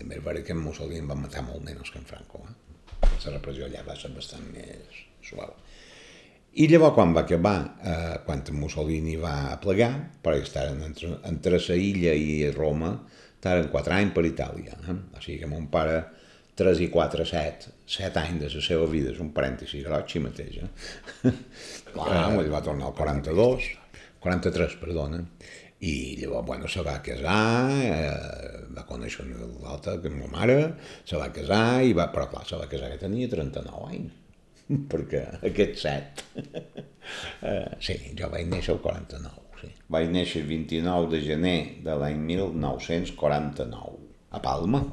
també 0.00 0.16
és 0.16 0.24
veritat 0.24 0.48
que 0.48 0.56
en 0.56 0.62
Mussolini 0.64 1.08
va 1.08 1.18
matar 1.18 1.44
molt 1.44 1.64
menys 1.66 1.92
que 1.92 2.00
en 2.00 2.06
Franco. 2.08 2.40
Eh? 2.48 3.10
La 3.26 3.34
repressió 3.34 3.66
allà 3.66 3.82
va 3.84 3.96
ser 4.00 4.12
bastant 4.14 4.46
més 4.54 5.02
suau. 5.26 5.52
I 6.60 6.66
llavors, 6.66 6.94
quan 6.96 7.12
va 7.14 7.22
acabar, 7.26 7.56
eh, 7.86 8.14
quan 8.26 8.42
Mussolini 8.58 9.16
va 9.20 9.58
plegar, 9.62 9.90
perquè 10.24 10.46
estaven 10.46 10.80
entre, 10.88 11.12
entre 11.28 11.60
la 11.60 11.76
illa 11.76 12.14
i 12.16 12.50
Roma, 12.56 12.94
estaven 13.36 13.68
quatre 13.70 13.94
anys 13.98 14.16
per 14.16 14.24
Itàlia. 14.26 14.78
Eh? 14.88 14.96
O 15.14 15.20
sigui 15.20 15.38
que 15.44 15.50
mon 15.52 15.68
pare, 15.70 16.00
3 16.60 16.80
i 16.84 16.88
4, 16.92 17.24
7, 17.28 17.70
7 17.86 18.24
anys 18.24 18.40
de 18.42 18.50
la 18.56 18.64
seva 18.64 18.88
vida, 18.90 19.12
és 19.14 19.20
un 19.22 19.30
parèntesi 19.36 19.84
groig 19.84 20.16
mateix. 20.24 20.58
Eh? 20.64 21.36
Clar, 21.92 22.10
eh, 22.40 22.48
va 22.50 22.64
tornar 22.64 22.88
al 22.90 22.96
42, 22.98 23.70
43, 24.20 24.76
perdona, 24.80 25.20
i 25.80 26.16
llavors, 26.20 26.46
bueno, 26.46 26.68
se 26.68 26.82
va 26.84 26.98
casar, 27.00 27.70
eh, 27.80 28.64
va 28.76 28.84
conèixer 28.88 29.24
una 29.24 29.70
altra, 29.72 29.96
que 30.02 30.12
ma 30.12 30.28
mare, 30.28 30.56
se 31.08 31.16
va 31.16 31.30
casar, 31.32 31.80
i 31.88 31.94
va, 31.96 32.10
però 32.12 32.26
clar, 32.28 32.44
se 32.48 32.58
va 32.60 32.68
casar 32.68 32.90
que 32.92 33.00
tenia 33.00 33.30
39 33.32 33.86
anys, 33.88 34.18
perquè 34.92 35.22
aquest 35.50 35.80
set... 35.80 36.24
eh, 37.48 37.70
sí, 37.80 37.96
jo 38.18 38.28
vaig 38.32 38.50
néixer 38.52 38.74
el 38.76 38.82
49, 38.84 39.46
sí. 39.62 39.72
Vaig 39.96 40.12
néixer 40.12 40.44
el 40.44 40.50
29 40.50 41.08
de 41.14 41.22
gener 41.24 41.58
de 41.86 41.96
l'any 42.02 42.20
1949, 42.28 43.96
a 44.36 44.42
Palma, 44.44 44.84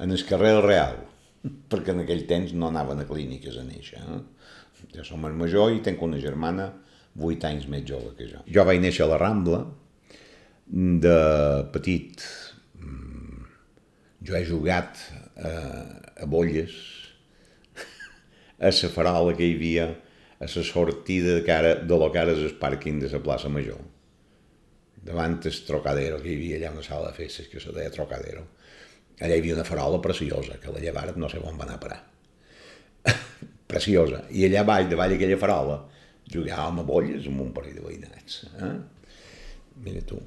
en 0.00 0.10
el 0.10 0.24
carrer 0.28 0.54
del 0.56 0.64
Real, 0.64 0.98
perquè 1.70 1.92
en 1.92 2.00
aquell 2.06 2.24
temps 2.32 2.56
no 2.56 2.72
anaven 2.72 3.04
a 3.04 3.06
clíniques 3.12 3.60
a 3.60 3.68
néixer. 3.68 4.00
Eh? 4.00 4.24
Jo 4.96 5.04
som 5.04 5.24
el 5.28 5.36
major 5.36 5.72
i 5.72 5.84
tenc 5.84 6.00
una 6.04 6.18
germana 6.20 6.70
8 7.16 7.48
anys 7.48 7.66
més 7.72 7.84
jove 7.88 8.12
que 8.18 8.28
jo. 8.28 8.42
Jo 8.52 8.64
vaig 8.68 8.80
néixer 8.82 9.06
a 9.06 9.10
la 9.12 9.18
Rambla, 9.20 9.64
de 10.66 11.18
petit 11.72 12.24
mm, 12.80 13.44
jo 14.26 14.36
he 14.36 14.44
jugat 14.44 14.98
a, 15.36 15.52
a 16.22 16.26
bolles, 16.26 16.74
a 18.58 18.72
la 18.72 18.90
farola 18.92 19.36
que 19.36 19.46
hi 19.46 19.54
havia, 19.56 19.86
a 20.40 20.48
la 20.50 20.64
sortida 20.64 21.36
de, 21.36 21.44
cara, 21.46 21.76
de 21.76 21.98
lo 21.98 22.10
que 22.12 22.20
ara 22.20 22.34
és 22.34 22.42
el 22.44 22.58
pàrquing 22.60 23.00
de 23.00 23.12
la 23.12 23.22
plaça 23.22 23.52
Major. 23.52 23.78
Davant 25.06 25.38
el 25.46 25.58
Trocadero, 25.68 26.18
que 26.20 26.32
hi 26.32 26.36
havia 26.40 26.58
allà 26.58 26.74
una 26.74 26.84
sala 26.84 27.12
de 27.12 27.16
festes 27.16 27.48
que 27.48 27.62
se 27.62 27.72
deia 27.72 27.94
Trocadero. 27.94 28.42
Allà 29.20 29.36
hi 29.36 29.40
havia 29.40 29.54
una 29.54 29.64
farola 29.64 30.02
preciosa, 30.02 30.58
que 30.60 30.72
la 30.74 30.82
llevaret 30.82 31.16
no 31.16 31.30
sé 31.30 31.38
on 31.38 31.56
va 31.56 31.64
anar 31.64 31.78
a 31.78 31.84
parar. 31.84 32.00
preciosa. 33.70 34.24
I 34.34 34.48
allà 34.48 34.66
baix, 34.66 34.90
davall 34.90 35.14
d'aquella 35.14 35.38
farola, 35.40 35.78
jugàvem 36.32 36.80
a 36.82 36.86
bolles 36.86 37.28
amb 37.30 37.44
un 37.44 37.52
parell 37.54 37.78
de 37.78 37.84
veïnats. 37.84 38.40
Eh? 38.62 38.74
Mira 39.84 40.02
tu, 40.08 40.18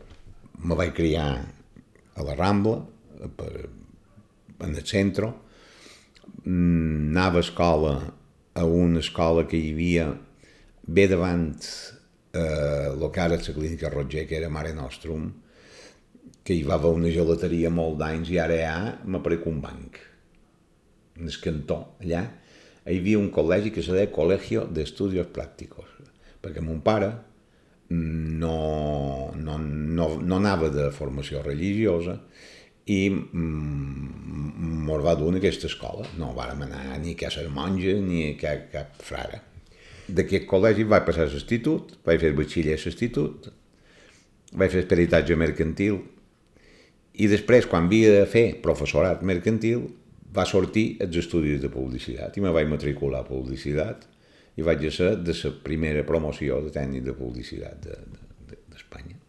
me 0.64 0.78
vaig 0.80 0.94
criar 0.96 1.28
a 2.16 2.26
la 2.26 2.36
Rambla, 2.38 2.78
per, 3.36 3.52
en 4.60 4.76
el 4.76 4.86
centre, 4.88 5.32
mm, 6.44 7.12
anava 7.12 7.40
a 7.40 7.46
escola 7.46 7.94
a 8.60 8.66
una 8.66 9.00
escola 9.00 9.46
que 9.48 9.58
hi 9.58 9.72
havia 9.74 10.10
bé 10.84 11.06
davant 11.08 11.54
eh, 12.34 13.10
que 13.14 13.22
ara 13.22 13.38
és 13.38 13.48
la 13.48 13.56
clínica 13.56 13.92
Roger, 13.94 14.26
que 14.28 14.38
era 14.38 14.50
Mare 14.50 14.74
Nostrum, 14.74 15.30
que 16.44 16.56
hi 16.56 16.64
va 16.66 16.76
haver 16.80 16.92
una 16.98 17.12
gelateria 17.14 17.70
molt 17.70 18.00
d'anys 18.00 18.32
i 18.34 18.40
ara 18.42 18.58
hi 18.58 18.66
ha, 18.66 18.78
m'aparec 19.06 19.46
un 19.50 19.60
banc, 19.62 20.00
en 21.20 21.28
el 21.30 21.40
cantó, 21.44 21.80
allà, 22.02 22.24
hi 22.86 23.00
havia 23.00 23.20
un 23.20 23.30
col·legi 23.34 23.74
que 23.76 23.84
se 23.86 23.96
deia 23.96 24.12
Colegio 24.14 24.66
de 24.68 24.86
Estudios 24.88 25.28
Prácticos, 25.34 25.90
perquè 26.44 26.64
mon 26.64 26.80
pare 26.86 27.12
no, 27.90 29.32
no, 29.36 29.58
no, 29.58 30.08
no 30.22 30.38
anava 30.38 30.70
de 30.70 30.90
formació 30.96 31.42
religiosa 31.46 32.20
i 32.90 33.00
mm, 33.10 34.84
mos 34.86 35.04
va 35.06 35.16
dur 35.18 35.32
en 35.34 35.40
aquesta 35.40 35.70
escola. 35.70 36.06
No 36.18 36.32
vàrem 36.38 36.64
anar 36.66 37.00
ni 37.02 37.16
a 37.26 37.32
ser 37.34 37.48
monja 37.54 37.96
ni 38.02 38.30
a 38.32 38.36
cap, 38.40 39.02
frare. 39.06 39.44
D'aquest 40.10 40.48
col·legi 40.50 40.88
vaig 40.90 41.06
passar 41.06 41.28
a 41.28 41.34
l'institut, 41.34 41.98
vaig 42.06 42.22
fer 42.22 42.32
batxiller 42.38 42.78
a 42.78 42.82
l'institut, 42.82 43.52
vaig 44.58 44.74
fer 44.74 44.88
peritatge 44.90 45.38
mercantil 45.38 46.00
i 47.20 47.28
després, 47.28 47.68
quan 47.68 47.90
havia 47.90 48.12
de 48.22 48.28
fer 48.30 48.46
professorat 48.64 49.24
mercantil, 49.28 49.90
va 50.36 50.46
sortir 50.46 50.86
els 51.04 51.18
estudis 51.24 51.62
de 51.62 51.72
publicitat 51.74 52.38
i 52.38 52.44
me 52.44 52.54
vaig 52.54 52.70
matricular 52.70 53.24
a 53.24 53.28
publicitat 53.28 54.06
i 54.60 54.66
vaig 54.66 54.86
ser 54.94 55.16
de 55.24 55.34
la 55.34 55.52
primera 55.64 56.04
promoció 56.06 56.60
de 56.66 56.74
tècnic 56.76 57.06
de 57.08 57.16
publicitat 57.18 57.86
d'Espanya. 57.86 59.16
De, 59.16 59.20
de, 59.20 59.26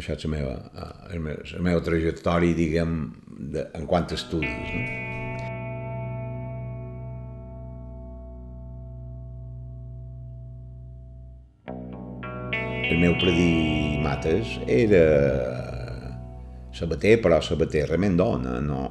Això 0.00 0.14
és 0.16 0.24
la 0.24 0.30
meva, 0.32 0.54
la 1.12 1.20
meva, 1.20 1.44
la 1.52 1.62
meva 1.66 1.80
trajectòria, 1.84 2.56
diguem, 2.56 2.92
de, 3.52 3.66
en 3.76 3.86
quant 3.90 4.08
a 4.08 4.16
estudis. 4.16 4.48
No? 4.48 5.08
El 12.90 12.98
meu 12.98 13.12
predí 13.20 14.00
Mates 14.02 14.56
era 14.66 15.04
sabater, 16.76 17.18
però 17.22 17.40
sabater 17.42 17.86
remendona, 17.90 18.58
no, 18.60 18.86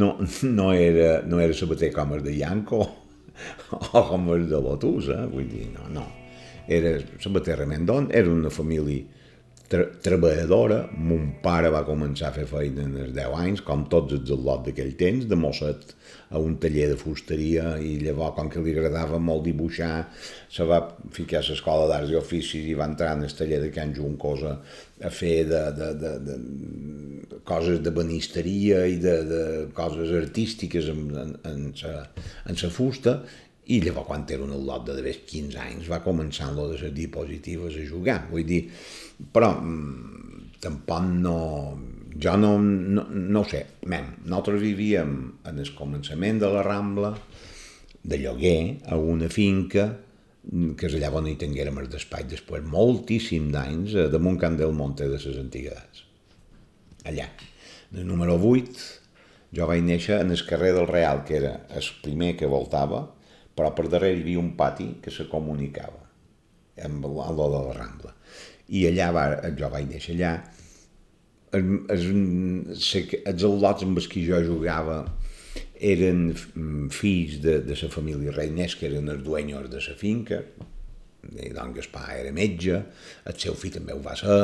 no, 0.00 0.16
no, 0.42 0.72
era, 0.72 1.22
no 1.26 1.40
era 1.40 1.56
sabater 1.56 1.92
com 1.94 2.16
el 2.16 2.24
de 2.24 2.36
Yanko, 2.40 2.82
o 3.92 4.04
com 4.08 4.28
els 4.34 4.48
de 4.50 4.60
Lotus, 4.60 5.10
eh? 5.12 5.24
vull 5.32 5.48
dir, 5.50 5.68
no, 5.74 5.88
no. 5.92 6.06
Era 6.68 6.94
Sabater 7.18 7.56
Remendon, 7.58 8.06
era 8.14 8.30
una 8.30 8.50
família 8.50 9.02
tra 9.72 9.86
treballadora, 10.04 10.82
mon 11.00 11.38
pare 11.40 11.70
va 11.72 11.80
començar 11.86 12.28
a 12.28 12.34
fer 12.36 12.44
feina 12.50 12.84
als 12.84 13.14
10 13.16 13.36
anys, 13.40 13.62
com 13.64 13.86
tots 13.92 14.12
els 14.18 14.26
del 14.28 14.42
lot 14.44 14.66
d'aquell 14.66 14.92
temps, 15.00 15.24
de 15.30 15.38
mosset 15.38 15.94
a 16.32 16.40
un 16.40 16.58
taller 16.60 16.90
de 16.90 16.98
fusteria, 17.00 17.78
i 17.80 17.94
llavors, 18.02 18.34
com 18.36 18.50
que 18.52 18.60
li 18.60 18.74
agradava 18.76 19.20
molt 19.20 19.46
dibuixar, 19.48 20.10
se 20.52 20.66
va 20.68 20.82
ficar 21.16 21.40
a 21.40 21.46
l'escola 21.48 21.88
d'arts 21.88 22.12
i 22.12 22.20
oficis 22.20 22.68
i 22.68 22.76
va 22.76 22.90
entrar 22.92 23.14
en 23.16 23.24
el 23.24 23.32
taller 23.38 23.62
de 23.64 23.72
Can 23.72 23.96
Juncos 23.96 24.44
a, 25.04 25.10
fer 25.10 25.44
de, 25.50 25.62
de, 25.76 25.92
de, 26.00 26.12
de, 26.26 26.36
coses 27.48 27.80
de 27.82 27.92
banisteria 27.94 28.84
i 28.86 28.98
de, 29.02 29.14
de 29.28 29.42
coses 29.76 30.12
artístiques 30.18 30.90
en, 30.92 31.06
en, 31.18 31.32
en, 31.48 31.64
sa, 31.78 31.94
en 32.48 32.58
sa 32.58 32.70
fusta, 32.72 33.20
i 33.70 33.78
llavors 33.82 34.08
quan 34.08 34.24
era 34.34 34.42
un 34.42 34.54
lot 34.66 34.88
de 34.88 35.14
15 35.14 35.58
anys 35.62 35.90
va 35.90 36.02
començar 36.02 36.48
amb 36.48 36.58
lo 36.58 36.68
de 36.72 36.80
les 36.80 36.94
diapositives 36.94 37.78
a 37.78 37.86
jugar, 37.86 38.18
vull 38.30 38.46
dir, 38.46 38.64
però 39.32 39.54
mm, 39.60 40.52
tampoc 40.62 41.10
no... 41.18 41.38
Jo 42.22 42.34
no, 42.36 42.58
no, 42.60 43.06
no 43.08 43.40
ho 43.40 43.48
sé, 43.48 43.62
mem, 43.88 44.10
nosaltres 44.26 44.60
vivíem 44.60 45.14
en 45.48 45.60
el 45.62 45.70
començament 45.72 46.42
de 46.42 46.50
la 46.52 46.60
Rambla, 46.66 47.14
de 48.04 48.18
lloguer, 48.20 48.82
a 48.84 48.98
una 49.00 49.30
finca, 49.32 49.86
que 50.50 50.88
és 50.88 50.96
allà 50.98 51.12
on 51.18 51.28
hi 51.30 51.36
tinguérem 51.38 51.78
el 51.82 51.90
despatx 51.92 52.30
després 52.32 52.66
moltíssim 52.66 53.50
d'anys, 53.54 53.94
eh, 53.94 54.08
damunt 54.12 54.40
Can 54.42 54.58
del 54.58 54.74
Monte 54.76 55.08
de 55.08 55.20
les 55.20 55.38
Antiguitats. 55.38 56.04
Allà. 57.06 57.28
El 57.92 58.06
número 58.08 58.38
8, 58.38 58.86
jo 59.52 59.66
vaig 59.68 59.82
néixer 59.84 60.22
en 60.22 60.32
el 60.32 60.46
carrer 60.48 60.72
del 60.74 60.88
Real, 60.88 61.24
que 61.28 61.36
era 61.36 61.52
el 61.70 61.90
primer 62.02 62.32
que 62.40 62.48
voltava, 62.48 63.04
però 63.54 63.74
per 63.76 63.88
darrere 63.92 64.16
hi 64.16 64.24
havia 64.24 64.40
un 64.40 64.54
pati 64.56 64.94
que 65.04 65.12
se 65.12 65.28
comunicava 65.28 66.00
amb 66.82 67.04
el 67.04 67.36
de 67.36 67.48
la 67.52 67.74
Rambla 67.76 68.14
i 68.72 68.86
allà 68.88 69.10
va, 69.12 69.24
jo 69.58 69.68
vaig 69.72 69.88
néixer 69.90 70.14
allà, 70.16 70.32
els, 71.58 72.06
els, 72.72 72.86
els 73.18 73.44
al·lots 73.48 73.84
amb 73.84 74.00
els 74.00 74.08
que 74.08 74.22
jo 74.24 74.40
jugava 74.46 75.02
eren 75.82 76.28
fills 76.94 77.40
de, 77.42 77.58
de 77.66 77.78
la 77.80 77.90
família 77.90 78.34
Reinès, 78.36 78.76
que 78.78 78.86
eren 78.88 79.10
els 79.10 79.24
dueños 79.26 79.68
de 79.70 79.82
la 79.82 79.96
finca, 79.98 80.42
i 81.32 81.50
don 81.54 81.74
Gaspar 81.74 82.06
era 82.20 82.32
metge, 82.34 82.78
el 83.26 83.36
seu 83.38 83.58
fill 83.58 83.74
també 83.76 83.94
ho 83.94 84.02
va 84.02 84.14
ser, 84.18 84.38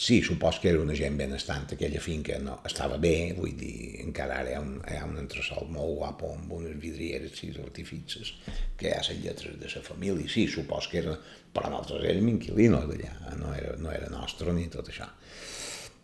sí, 0.00 0.20
supos 0.24 0.60
que 0.60 0.70
era 0.70 0.80
una 0.80 0.94
gent 0.96 1.16
benestant, 1.18 1.66
aquella 1.74 2.00
finca 2.00 2.38
no, 2.40 2.58
estava 2.66 2.96
bé, 3.00 3.32
vull 3.36 3.52
dir, 3.58 4.00
encara 4.04 4.40
ara 4.40 4.52
hi 4.52 4.56
ha 4.56 4.62
un, 4.64 4.76
hi 4.88 4.96
ha 4.96 5.08
un 5.08 5.18
entresol 5.20 5.68
molt 5.72 5.96
guapo 5.98 6.32
amb 6.36 6.54
unes 6.60 6.78
vidrieres 6.80 7.36
sis 7.40 7.58
artificis, 7.60 8.34
que 8.80 8.88
hi 8.88 8.94
ha 8.96 9.02
les 9.04 9.20
lletres 9.24 9.58
de 9.60 9.72
la 9.74 9.84
família, 9.84 10.28
sí, 10.28 10.46
supos 10.48 10.88
que 10.92 11.02
era, 11.02 11.16
però 11.52 11.72
nosaltres 11.72 12.08
érem 12.14 12.32
inquilinos 12.36 12.88
d'allà, 12.88 13.36
no 13.40 13.52
era, 13.56 13.76
no 13.80 13.92
era 13.92 14.12
nostre 14.12 14.56
ni 14.56 14.68
tot 14.72 14.88
això. 14.92 15.08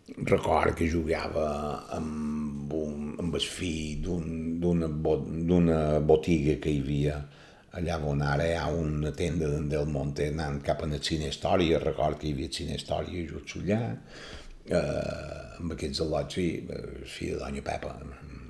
Record 0.07 0.77
que 0.79 0.87
jugava 0.87 1.47
amb, 1.91 2.71
un, 2.73 3.09
amb 3.19 3.35
el 3.35 3.43
fill 3.43 4.05
d'una 4.05 4.87
un, 4.87 5.73
botiga 5.99 6.55
que 6.63 6.71
hi 6.71 6.79
havia 6.79 7.17
allà 7.77 7.97
on 8.09 8.23
ara 8.23 8.45
hi 8.47 8.55
ha 8.55 8.67
una 8.71 9.11
tenda 9.11 9.49
del 9.73 9.89
Monte 9.91 10.29
anant 10.31 10.61
cap 10.65 10.81
a 10.81 10.87
la 10.89 11.01
Cine 11.03 11.27
Història, 11.27 11.81
record 11.83 12.21
que 12.21 12.29
hi 12.29 12.33
havia 12.33 12.53
Cine 12.55 12.77
Història 12.79 13.25
just 13.29 13.57
allà, 13.59 13.81
eh, 14.69 15.59
amb 15.59 15.75
aquests 15.75 16.01
al·lots, 16.05 16.39
sí, 16.39 16.47
fill 17.05 17.35
de 17.35 17.41
Doña 17.43 17.65
Pepa. 17.67 17.93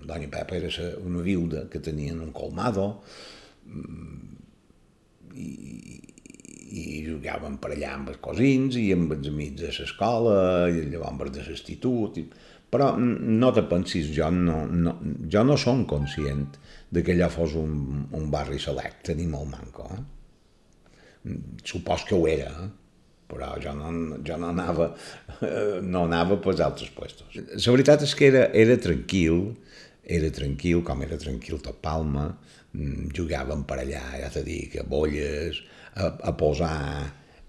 Doña 0.08 0.30
Pepa 0.32 0.56
era 0.62 0.70
una 1.04 1.26
viuda 1.26 1.66
que 1.72 1.82
tenien 1.84 2.22
un 2.22 2.32
colmado 2.32 3.02
mm, 3.66 4.38
i, 5.36 5.50
i 6.68 7.02
jugàvem 7.06 7.58
per 7.62 7.72
allà 7.74 7.94
amb 7.96 8.12
els 8.14 8.22
cosins 8.24 8.78
i 8.80 8.90
amb 8.96 9.14
els 9.16 9.30
amics 9.32 9.62
de 9.62 9.72
l'escola 9.72 10.38
i 10.70 10.88
llavors 10.92 11.34
de 11.36 11.46
l'institut. 11.48 12.20
Però 12.68 12.90
no 13.00 13.52
te 13.56 13.64
pensis, 13.64 14.10
jo 14.12 14.28
no, 14.34 14.66
no, 14.68 14.98
jo 15.32 15.44
no 15.48 15.56
som 15.56 15.86
conscient 15.88 16.58
de 16.92 17.04
que 17.04 17.16
allò 17.16 17.30
fos 17.32 17.56
un, 17.56 18.08
un 18.12 18.28
barri 18.34 18.60
selecte 18.60 19.16
ni 19.16 19.28
molt 19.32 19.48
manco. 19.54 19.88
Eh? 19.96 21.38
Supos 21.64 22.04
que 22.10 22.16
ho 22.18 22.28
era, 22.28 22.52
eh? 22.52 22.68
però 23.28 23.54
jo 23.64 23.74
no, 23.76 24.20
jo 24.24 24.38
no 24.40 24.52
anava, 24.52 24.90
no 25.94 26.04
anava 26.04 26.40
per 26.44 26.58
altres 26.64 26.92
puestos. 26.96 27.40
La 27.40 27.74
veritat 27.76 28.04
és 28.08 28.16
que 28.16 28.30
era, 28.32 28.44
era 28.56 28.78
tranquil, 28.84 29.50
era 30.08 30.32
tranquil, 30.32 30.84
com 30.88 31.04
era 31.04 31.20
tranquil 31.20 31.60
tot 31.64 31.82
Palma, 31.84 32.30
mm, 32.74 33.12
jugàvem 33.18 33.66
per 33.68 33.82
allà, 33.84 34.04
ja 34.22 34.32
t'he 34.34 34.44
dit, 34.48 34.78
a 34.80 34.86
bolles, 34.88 35.62
a, 35.96 36.12
a 36.30 36.34
posar 36.40 36.78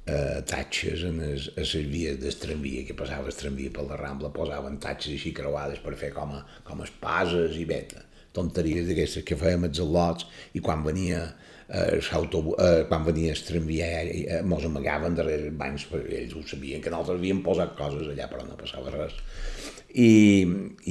eh, 0.09 0.41
tatxes 0.49 1.05
en 1.07 1.23
les, 1.23 1.49
a 1.55 1.63
les 1.63 1.89
vies 1.93 2.19
del 2.19 2.37
tramvia, 2.43 2.85
que 2.89 2.99
passava 2.99 3.31
el 3.31 3.39
tramvia 3.39 3.73
per 3.75 3.87
la 3.89 4.01
Rambla, 4.01 4.33
posaven 4.35 4.81
tatxes 4.83 5.15
així 5.15 5.35
creuades 5.37 5.81
per 5.85 5.97
fer 6.01 6.13
com 6.17 6.35
a, 6.41 6.45
com 6.67 6.83
espases 6.87 7.57
i 7.61 7.67
beta 7.69 8.05
tonteries 8.37 8.89
d'aquestes 8.89 9.25
que 9.27 9.39
fèiem 9.39 9.67
els 9.69 9.81
al·lots 9.83 10.27
i 10.59 10.63
quan 10.65 10.85
venia 10.85 11.23
eh, 11.69 11.99
eh, 11.99 12.83
quan 12.91 13.07
venia 13.07 13.35
el 13.35 13.43
tramvia 13.49 13.89
eh, 14.05 14.41
mos 14.45 14.67
amagaven 14.69 15.17
darrere 15.19 15.49
els 15.49 15.59
bancs 15.63 15.89
perquè 15.93 16.23
ells 16.23 16.37
ho 16.37 16.45
sabien 16.53 16.85
que 16.85 16.93
nosaltres 16.93 17.21
havíem 17.21 17.43
posat 17.47 17.75
coses 17.79 18.13
allà 18.13 18.29
però 18.31 18.47
no 18.47 18.59
passava 18.61 18.95
res 18.95 19.17
i, 19.99 20.11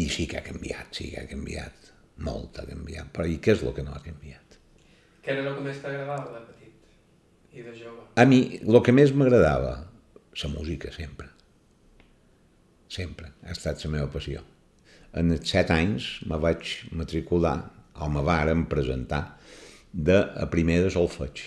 i 0.02 0.08
sí 0.14 0.28
que 0.30 0.42
ha 0.42 0.46
canviat 0.46 1.00
sí 1.00 1.12
que 1.14 1.24
ha 1.24 1.30
canviat 1.30 1.94
molt 2.28 2.60
ha 2.62 2.68
canviat 2.70 3.14
però 3.16 3.30
i 3.30 3.40
què 3.44 3.56
és 3.56 3.64
el 3.64 3.76
que 3.78 3.86
no 3.86 3.96
ha 3.96 4.04
canviat? 4.04 4.60
Què 5.24 5.34
era 5.36 5.46
el 5.46 5.56
que 5.56 5.64
més 5.70 5.80
t'agradava 5.84 6.28
de 6.34 6.44
petit 6.50 7.58
i 7.58 7.66
de 7.66 7.74
jove? 7.78 8.10
A 8.16 8.28
mi 8.30 8.42
el 8.60 8.82
que 8.84 8.96
més 8.96 9.16
m'agradava 9.16 9.74
la 10.38 10.54
música 10.54 10.94
sempre 10.94 11.32
sempre 12.94 13.34
ha 13.44 13.56
estat 13.56 13.82
la 13.84 13.96
meva 13.96 14.12
passió 14.14 14.44
en 15.18 15.34
els 15.34 15.50
set 15.50 15.72
anys 15.74 16.08
me 16.30 16.38
vaig 16.42 16.72
matricular, 17.00 17.58
o 17.98 18.10
me 18.14 18.24
varen 18.26 18.66
presentar, 18.70 19.24
de 19.92 20.18
a 20.18 20.46
primer 20.52 20.82
de 20.84 20.92
solfeig. 20.94 21.46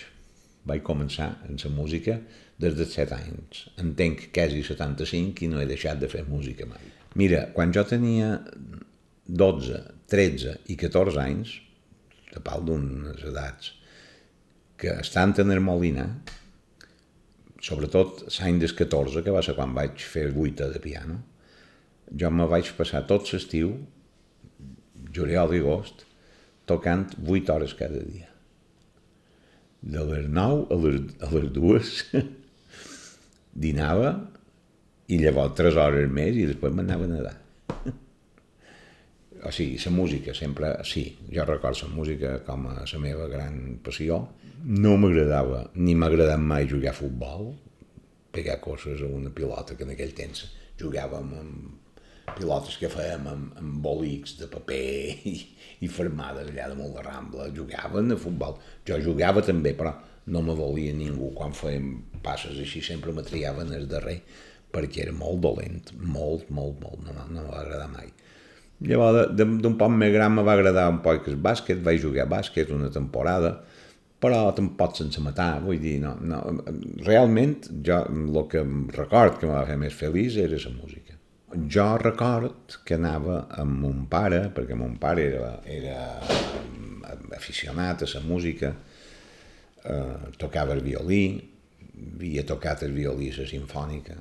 Vaig 0.67 0.83
començar 0.85 1.29
en 1.47 1.59
la 1.63 1.71
música 1.73 2.17
des 2.61 2.75
dels 2.77 2.95
set 2.97 3.13
anys. 3.15 3.67
Entenc 3.81 4.27
quasi 4.35 4.63
75 4.67 5.45
i 5.45 5.51
no 5.53 5.61
he 5.61 5.69
deixat 5.69 6.01
de 6.01 6.09
fer 6.11 6.25
música 6.27 6.67
mai. 6.69 7.00
Mira, 7.19 7.45
quan 7.55 7.73
jo 7.75 7.83
tenia 7.87 8.37
12, 9.27 9.81
13 10.11 10.57
i 10.71 10.77
14 10.79 11.19
anys, 11.19 11.57
de 12.31 12.39
pal 12.43 12.63
d'unes 12.63 13.23
edats, 13.27 13.73
que 14.79 14.93
estant 15.03 15.35
en 15.43 15.51
Hermolina, 15.51 16.07
sobretot 17.61 18.23
l'any 18.39 18.61
des 18.63 18.73
14, 18.73 19.21
que 19.25 19.35
va 19.35 19.43
ser 19.45 19.57
quan 19.57 19.75
vaig 19.75 19.99
fer 20.13 20.29
vuita 20.33 20.69
de 20.71 20.79
piano, 20.83 21.19
jo 22.11 22.31
me 22.31 22.47
vaig 22.49 22.71
passar 22.79 23.03
tot 23.07 23.27
l'estiu, 23.31 23.75
juliol 25.11 25.55
i 25.55 25.61
agost, 25.61 26.05
tocant 26.67 27.11
8 27.27 27.51
hores 27.53 27.75
cada 27.77 27.99
dia. 28.07 28.29
De 29.81 30.03
les 30.07 30.27
9 30.29 30.67
a 30.71 30.79
les, 30.85 30.99
a 31.19 31.31
les 31.35 31.49
2 31.55 31.93
dinava 33.67 34.11
i 35.11 35.19
llavors 35.19 35.57
3 35.59 35.79
hores 35.83 36.11
més 36.13 36.37
i 36.39 36.47
després 36.49 36.73
m'anava 36.75 37.07
a 37.07 37.11
nedar. 37.11 37.35
o 39.47 39.51
sigui, 39.51 39.79
la 39.83 39.91
música 39.95 40.35
sempre, 40.37 40.71
sí, 40.87 41.03
jo 41.33 41.45
recordo 41.47 41.87
la 41.87 41.95
música 41.95 42.37
com 42.47 42.69
a 42.71 42.77
la 42.79 43.01
meva 43.03 43.27
gran 43.27 43.79
passió. 43.83 44.21
No 44.63 44.95
m'agradava, 45.01 45.65
ni 45.75 45.95
m'ha 45.97 46.07
agradat 46.11 46.39
mai 46.39 46.69
jugar 46.69 46.93
a 46.93 46.97
futbol, 46.97 47.51
pegar 48.31 48.59
coses 48.63 49.01
a 49.01 49.09
una 49.09 49.31
pilota 49.35 49.75
que 49.75 49.83
en 49.83 49.95
aquell 49.95 50.13
temps 50.15 50.45
jugàvem 50.79 51.33
amb 51.39 52.37
pilotes 52.37 52.77
que 52.79 52.87
fèiem 52.87 53.25
amb, 53.27 53.57
amb 53.59 53.81
bolics 53.83 54.37
de 54.39 54.47
paper 54.47 54.85
i, 55.27 55.33
i 55.83 55.89
fermades 55.91 56.53
allà 56.53 56.69
molt 56.77 56.95
de 56.95 57.03
Rambla, 57.03 57.49
jugaven 57.55 58.15
a 58.15 58.19
futbol. 58.21 58.55
Jo 58.87 59.01
jugava 59.03 59.43
també, 59.43 59.73
però 59.75 59.91
no 60.31 60.43
me 60.45 60.55
volia 60.55 60.93
ningú. 60.95 61.33
Quan 61.35 61.51
fèiem 61.57 61.91
passes 62.23 62.61
així 62.61 62.79
sempre 62.85 63.11
me 63.11 63.25
triaven 63.27 63.73
el 63.75 63.89
darrer 63.91 64.21
perquè 64.73 65.05
era 65.05 65.15
molt 65.17 65.41
dolent, 65.43 65.93
molt, 66.01 66.49
molt, 66.49 66.81
molt, 66.83 67.05
no, 67.07 67.27
no 67.29 67.45
m'ha 67.45 67.61
agradar 67.61 67.89
mai. 67.91 68.09
Llavors, 68.81 69.35
d'un 69.37 69.77
poc 69.77 69.93
més 69.93 70.13
gran 70.13 70.39
va 70.41 70.55
agradar 70.55 70.87
un 70.89 71.03
poc 71.05 71.29
el 71.29 71.37
bàsquet, 71.37 71.83
vaig 71.85 72.01
jugar 72.01 72.25
a 72.25 72.31
bàsquet 72.31 72.73
una 72.73 72.89
temporada, 72.89 73.59
però 74.21 74.43
tampoc 74.57 74.97
sense 74.97 75.21
matar, 75.21 75.53
vull 75.61 75.81
dir, 75.81 75.99
no, 76.01 76.15
no, 76.21 76.41
realment 77.05 77.57
jo 77.85 78.03
el 78.09 78.43
que 78.49 78.65
record 78.97 79.39
que 79.39 79.49
em 79.49 79.55
va 79.55 79.65
fer 79.69 79.79
més 79.81 79.97
feliç 79.97 80.37
era 80.41 80.61
la 80.61 80.75
música 80.77 81.17
jo 81.53 81.97
record 81.97 82.77
que 82.85 82.95
anava 82.95 83.45
amb 83.59 83.83
mon 83.83 84.05
pare, 84.11 84.45
perquè 84.55 84.75
mon 84.77 84.95
pare 85.01 85.27
era, 85.27 85.51
era 85.65 85.97
aficionat 87.35 88.03
a 88.03 88.09
la 88.13 88.21
música, 88.23 88.73
eh, 89.83 90.31
tocava 90.37 90.73
el 90.73 90.83
violí, 90.85 91.23
havia 92.15 92.45
tocat 92.47 92.83
el 92.83 92.93
violí 92.95 93.31
a 93.31 93.41
la 93.41 93.47
sinfònica, 93.47 94.15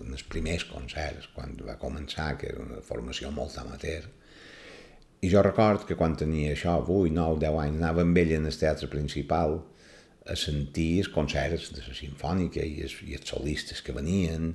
en 0.00 0.14
els 0.16 0.24
primers 0.24 0.64
concerts, 0.70 1.28
quan 1.34 1.56
va 1.66 1.78
començar, 1.80 2.32
que 2.40 2.48
era 2.52 2.62
una 2.64 2.80
formació 2.84 3.30
molt 3.34 3.58
amateur, 3.60 4.08
i 5.22 5.30
jo 5.30 5.42
record 5.44 5.84
que 5.86 5.94
quan 5.98 6.16
tenia 6.18 6.54
això, 6.54 6.78
8, 6.82 7.12
9, 7.14 7.42
10 7.44 7.60
anys, 7.64 7.82
anava 7.82 8.02
amb 8.06 8.16
ell 8.18 8.32
en 8.38 8.48
el 8.50 8.56
teatre 8.58 8.88
principal 8.90 9.60
a 10.26 10.38
sentir 10.38 11.02
els 11.02 11.10
concerts 11.10 11.70
de 11.74 11.84
la 11.84 11.94
sinfònica 11.94 12.62
i 12.62 12.82
els, 12.86 12.96
i 13.06 13.14
els 13.18 13.30
solistes 13.30 13.82
que 13.82 13.94
venien, 13.94 14.50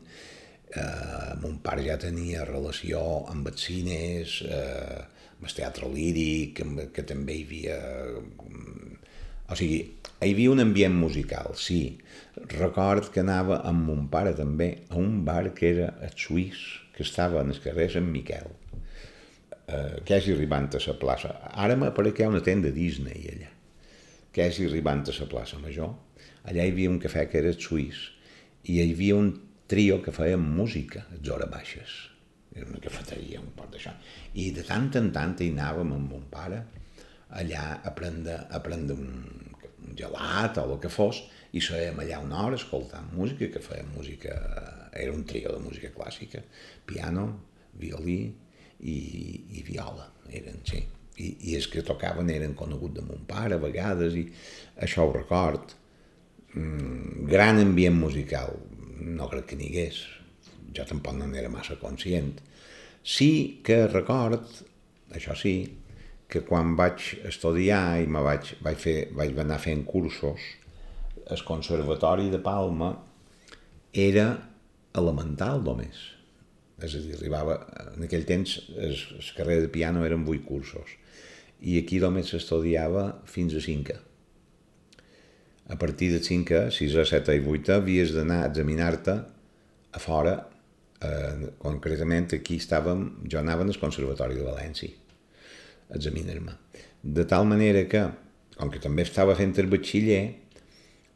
Eh, 0.76 1.36
mon 1.40 1.62
pare 1.64 1.86
ja 1.86 1.96
tenia 1.96 2.44
relació 2.44 3.00
amb 3.32 3.48
els 3.48 3.62
cines, 3.70 4.42
eh, 4.44 4.98
amb 5.38 5.48
el 5.48 5.54
teatre 5.56 5.88
líric, 5.94 6.60
amb, 6.66 6.82
que 6.92 7.06
també 7.08 7.38
hi 7.38 7.46
havia... 7.48 7.78
Mm, 8.44 8.98
o 9.48 9.56
sigui, 9.56 9.78
hi 10.20 10.34
havia 10.34 10.52
un 10.52 10.60
ambient 10.60 10.98
musical, 11.00 11.56
sí. 11.56 11.80
Record 12.46 13.10
que 13.14 13.22
anava 13.24 13.62
amb 13.66 13.88
mon 13.90 14.08
pare 14.14 14.34
també 14.38 14.70
a 14.90 14.98
un 15.02 15.24
bar 15.26 15.54
que 15.58 15.72
era 15.74 15.88
el 16.06 16.14
Suís, 16.16 16.60
que 16.94 17.04
estava 17.04 17.42
en 17.42 17.54
el 17.54 17.62
carrer 17.64 17.88
Sant 17.94 18.10
Miquel, 18.12 18.50
eh, 19.68 19.98
quasi 20.06 20.34
arribant 20.34 20.70
a 20.74 20.82
la 20.86 20.98
plaça. 21.02 21.34
Ara 21.54 21.76
m'apareix 21.76 22.14
que 22.14 22.24
hi 22.24 22.28
ha 22.28 22.34
una 22.34 22.44
tenda 22.46 22.70
Disney 22.74 23.32
allà, 23.34 23.50
quasi 24.36 24.68
arribant 24.70 25.04
a 25.08 25.16
la 25.20 25.30
plaça 25.32 25.60
Major. 25.64 25.96
Allà 26.46 26.64
hi 26.64 26.72
havia 26.72 26.92
un 26.92 27.00
cafè 27.00 27.26
que 27.32 27.42
era 27.42 27.54
Suís, 27.54 28.04
i 28.64 28.78
hi 28.78 28.92
havia 28.92 29.16
un 29.16 29.34
trio 29.68 30.02
que 30.04 30.14
fèiem 30.16 30.44
música 30.60 31.08
a 31.10 31.20
hores 31.34 31.50
baixes. 31.52 31.96
Era 32.56 32.70
una 32.70 32.82
cafeteria, 32.82 33.42
un 33.42 33.52
pot 33.56 33.72
d'això. 33.74 33.92
I 34.34 34.52
de 34.56 34.64
tant 34.66 34.92
en 34.96 35.12
tant 35.16 35.36
hi 35.42 35.50
anàvem 35.54 35.92
amb 35.94 36.14
mon 36.14 36.30
pare 36.32 36.64
allà 37.30 37.82
a 37.84 37.92
prendre, 37.92 38.38
a 38.50 38.62
prendre 38.64 38.96
un 38.96 39.96
gelat 39.98 40.58
o 40.62 40.64
el 40.72 40.80
que 40.80 40.90
fos 40.90 41.26
i 41.56 41.62
sèiem 41.64 42.00
allà 42.04 42.20
una 42.24 42.44
hora 42.46 42.58
escoltant 42.60 43.08
música, 43.16 43.48
que 43.54 43.64
fèiem 43.64 43.94
música, 43.96 44.36
era 44.92 45.14
un 45.14 45.24
trio 45.30 45.54
de 45.56 45.62
música 45.64 45.92
clàssica, 45.96 46.42
piano, 46.88 47.28
violí 47.80 48.20
i, 48.80 48.98
i 49.58 49.64
viola, 49.68 50.10
eren, 50.30 50.62
sí. 50.68 50.84
I, 51.18 51.32
i 51.50 51.56
els 51.58 51.66
que 51.74 51.82
tocaven 51.82 52.30
eren 52.30 52.54
coneguts 52.58 53.00
de 53.00 53.06
mon 53.06 53.24
pare 53.26 53.58
a 53.58 53.62
vegades 53.62 54.14
i 54.20 54.28
això 54.86 55.08
ho 55.08 55.16
record. 55.16 55.74
Mm, 56.54 57.26
gran 57.32 57.58
ambient 57.64 57.98
musical, 57.98 58.54
no 59.02 59.30
crec 59.32 59.50
que 59.52 59.58
n'hi 59.58 59.72
hagués. 59.72 60.04
Jo 60.78 60.86
tampoc 60.86 61.18
no 61.18 61.26
n'era 61.32 61.50
massa 61.50 61.80
conscient. 61.82 62.36
Sí 63.02 63.64
que 63.66 63.86
record, 63.88 64.46
això 65.16 65.34
sí, 65.38 65.56
que 66.28 66.44
quan 66.46 66.76
vaig 66.78 67.16
estudiar 67.26 68.02
i 68.04 68.08
me 68.12 68.22
vaig, 68.22 68.54
vaig, 68.62 68.78
fer, 68.78 68.98
vaig 69.16 69.38
anar 69.42 69.62
fent 69.64 69.86
cursos 69.88 70.44
al 71.30 71.44
Conservatori 71.48 72.30
de 72.32 72.40
Palma 72.44 72.92
era 73.94 74.28
elemental 74.98 75.64
només. 75.66 75.98
És 76.84 76.94
a 76.94 77.02
dir, 77.02 77.16
arribava... 77.18 77.58
En 77.98 78.06
aquell 78.06 78.28
temps 78.30 78.60
el, 78.76 78.94
el 78.94 79.30
carrer 79.38 79.62
de 79.64 79.72
piano 79.74 80.06
eren 80.06 80.26
vuit 80.28 80.44
cursos 80.46 80.94
i 81.66 81.80
aquí 81.80 81.98
només 82.02 82.30
s'estudiava 82.30 83.08
fins 83.26 83.56
a 83.58 83.62
cinquè. 83.64 83.96
A 85.74 85.76
partir 85.82 86.12
de 86.14 86.20
cinquè, 86.24 86.68
6, 86.72 87.00
7 87.10 87.34
i 87.36 87.42
8, 87.42 87.74
havies 87.82 88.14
d'anar 88.16 88.44
a 88.44 88.52
examinar-te 88.52 89.16
a 89.98 90.00
fora, 90.00 90.36
eh, 91.02 91.50
concretament 91.60 92.30
aquí 92.38 92.60
estàvem, 92.62 93.08
jo 93.28 93.42
anava 93.42 93.66
al 93.66 93.82
Conservatori 93.82 94.38
de 94.38 94.46
València 94.46 94.94
a 95.90 95.98
examinar-me. 95.98 96.56
De 97.02 97.26
tal 97.26 97.50
manera 97.50 97.84
que, 97.90 98.06
com 98.58 98.72
que 98.72 98.80
també 98.84 99.04
estava 99.04 99.36
fent 99.36 99.58
el 99.58 99.70
batxiller, 99.72 100.22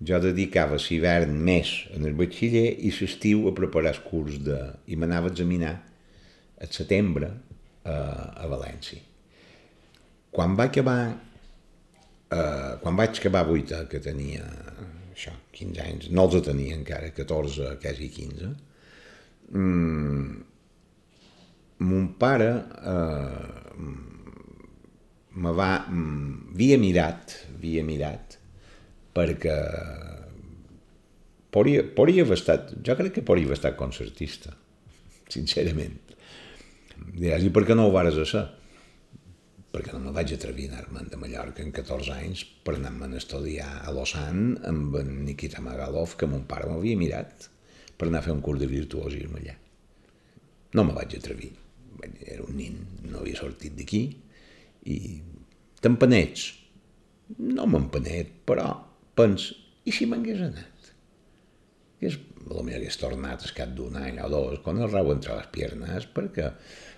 jo 0.01 0.19
dedicava 0.23 0.79
l'hivern 0.81 1.35
més 1.45 1.71
en 1.95 2.05
el 2.09 2.15
batxiller 2.17 2.67
i 2.81 2.91
l'estiu 2.95 3.47
a 3.49 3.55
preparar 3.57 3.95
el 3.95 4.03
curs 4.07 4.39
de... 4.41 4.57
i 4.87 4.97
m'anava 4.97 5.29
a 5.29 5.33
examinar 5.33 5.75
a 6.61 6.69
setembre 6.69 7.29
a, 7.83 7.97
a 8.41 8.47
València. 8.49 9.01
Quan 10.31 10.55
vaig 10.57 10.71
acabar 10.71 10.99
eh, 12.31 12.77
quan 12.81 12.95
vaig 12.95 13.17
acabar 13.19 13.45
vuita, 13.47 13.83
que 13.91 13.99
tenia 14.03 14.45
això, 15.11 15.33
15 15.57 15.83
anys, 15.85 16.09
no 16.15 16.27
els 16.27 16.45
tenia 16.45 16.77
encara, 16.77 17.11
14, 17.15 17.75
quasi 17.81 18.09
15, 18.13 18.51
mm, 19.51 20.29
mon 21.89 22.07
pare 22.21 22.51
eh, 22.93 23.81
me 25.31 25.55
va, 25.55 25.71
havia 25.87 26.77
mirat, 26.79 27.35
havia 27.55 27.83
mirat, 27.87 28.31
perquè 29.15 29.58
podria, 31.52 31.84
podria 31.95 32.26
haver 32.26 32.38
estat, 32.39 32.74
jo 32.86 32.95
crec 32.97 33.17
que 33.17 33.26
podria 33.28 33.50
haver 33.50 33.60
estat 33.60 33.78
concertista, 33.80 34.56
sincerament. 35.32 36.00
Diràs, 37.12 37.43
i 37.43 37.52
per 37.54 37.65
què 37.67 37.78
no 37.78 37.88
ho 37.88 37.93
vares 37.93 38.19
a 38.21 38.26
ser? 38.30 38.43
Perquè 39.71 39.93
no 39.95 40.02
me 40.04 40.13
vaig 40.15 40.34
atrevir 40.36 40.67
a 40.69 40.76
anar-me'n 40.76 41.10
de 41.12 41.17
Mallorca 41.19 41.63
en 41.63 41.71
14 41.76 42.13
anys 42.17 42.43
per 42.65 42.76
anar-me'n 42.76 43.15
a 43.15 43.21
estudiar 43.21 43.69
a 43.86 43.93
Lausanne 43.95 44.60
amb 44.67 44.97
en 45.00 45.12
Nikita 45.26 45.63
Magalov, 45.63 46.17
que 46.19 46.28
mon 46.28 46.43
pare 46.47 46.67
m'havia 46.69 47.00
mirat 47.00 47.47
per 47.97 48.10
anar 48.10 48.19
a 48.21 48.28
fer 48.28 48.36
un 48.36 48.43
curs 48.43 48.60
de 48.60 48.67
virtuosisme 48.67 49.39
allà. 49.39 49.56
No 50.76 50.86
me 50.88 50.95
vaig 50.95 51.15
atrevir. 51.17 51.52
Era 52.02 52.43
un 52.43 52.56
nin, 52.58 52.78
no 53.08 53.21
havia 53.21 53.39
sortit 53.39 53.76
d'aquí 53.78 54.04
i 54.91 54.97
t'empanets. 55.82 56.47
No 57.39 57.67
m'empanet, 57.69 58.32
però 58.47 58.67
pens, 59.21 59.51
i 59.86 59.93
si 59.95 60.05
m'hagués 60.10 60.43
anat? 60.49 60.91
I 62.01 62.10
és, 62.10 62.17
potser 62.41 62.77
hagués 62.77 62.97
tornat 62.99 63.45
al 63.45 63.53
cap 63.57 63.73
d'un 63.77 63.97
any 64.01 64.19
o 64.21 64.29
dos, 64.31 64.60
quan 64.65 64.81
el 64.81 64.91
rau 64.91 65.12
entre 65.13 65.38
les 65.38 65.49
piernes, 65.53 66.07
perquè 66.15 66.49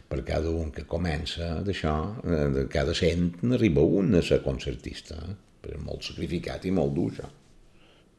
per 0.10 0.22
cada 0.28 0.52
un 0.52 0.72
que 0.74 0.86
comença 0.90 1.56
d'això, 1.66 1.96
eh, 2.24 2.48
de 2.58 2.66
cada 2.72 2.94
cent 2.98 3.32
n'arriba 3.44 3.82
un 3.82 4.14
a 4.16 4.22
ser 4.22 4.42
concertista, 4.46 5.18
però 5.64 5.80
molt 5.82 6.06
sacrificat 6.10 6.68
i 6.68 6.74
molt 6.76 6.94
dur, 6.98 7.10
això. 7.14 7.30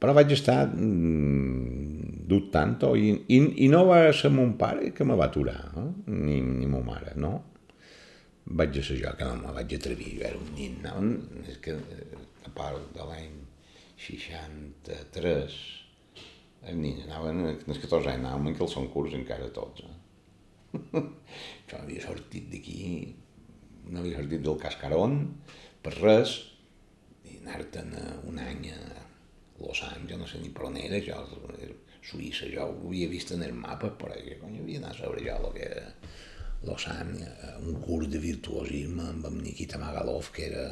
Però 0.03 0.13
vaig 0.17 0.33
estar 0.35 0.67
mm, 0.67 2.25
dubtant 2.29 2.75
i, 2.99 3.15
i, 3.37 3.39
i 3.65 3.69
no 3.73 3.85
va 3.89 4.01
ser 4.13 4.33
mon 4.35 4.57
pare 4.61 4.91
que 4.97 5.07
me 5.07 5.17
va 5.17 5.31
aturar, 5.31 5.61
eh? 5.81 5.89
ni, 6.13 6.41
ni 6.41 6.69
ma 6.69 6.83
mare, 6.85 7.15
no. 7.17 7.35
Vaig 8.45 8.77
ser 8.85 8.99
jo 9.01 9.15
que 9.17 9.25
no 9.25 9.39
me 9.41 9.55
vaig 9.57 9.73
atrevir, 9.79 10.19
jo 10.19 10.27
era 10.29 10.41
un 10.41 10.51
nin, 10.59 10.77
no? 10.85 10.99
és 11.49 11.61
que 11.65 11.79
a 12.45 12.53
part 12.53 12.91
de 12.93 13.07
l'any 13.09 13.44
63, 14.05 15.59
els 16.65 16.81
nins 16.81 17.05
anaven, 17.07 17.45
els 17.53 17.81
14 17.83 18.11
anys 18.13 18.25
anàvem 18.25 18.51
en 18.51 18.59
calçons 18.59 18.91
curts 18.93 19.17
encara 19.17 19.51
tots. 19.57 19.85
Eh? 19.85 20.01
jo 21.71 21.79
havia 21.79 22.03
sortit 22.05 22.51
d'aquí, 22.53 22.83
no 23.91 24.03
havia 24.03 24.21
sortit 24.21 24.45
del 24.45 24.61
cascarón, 24.61 25.19
per 25.85 25.95
res, 26.01 26.37
i 27.29 27.39
anar-te'n 27.41 27.97
un 28.29 28.41
any 28.43 28.69
a 28.75 28.79
Lausanne, 29.61 30.09
jo 30.11 30.19
no 30.21 30.29
sé 30.29 30.41
ni 30.43 30.53
per 30.55 30.69
on 30.69 30.79
era, 30.81 31.01
jo, 31.05 31.21
Suïssa, 32.05 32.51
jo 32.53 32.67
ho 32.69 32.89
havia 32.91 33.09
vist 33.09 33.33
en 33.33 33.45
el 33.47 33.55
mapa, 33.57 33.95
però 33.97 34.17
que 34.21 34.37
cony 34.41 34.59
havia 34.61 34.83
anat 34.83 34.99
a 34.99 35.07
veure 35.07 35.23
jo 35.25 35.37
el 35.39 35.55
que 35.55 35.69
era 35.71 35.85
Lausanne, 36.65 37.29
un 37.63 37.79
curs 37.85 38.11
de 38.13 38.21
virtuosisme 38.21 39.07
amb 39.13 39.29
en 39.31 39.39
Nikita 39.45 39.81
Magalov, 39.81 40.29
que 40.35 40.49
era 40.51 40.67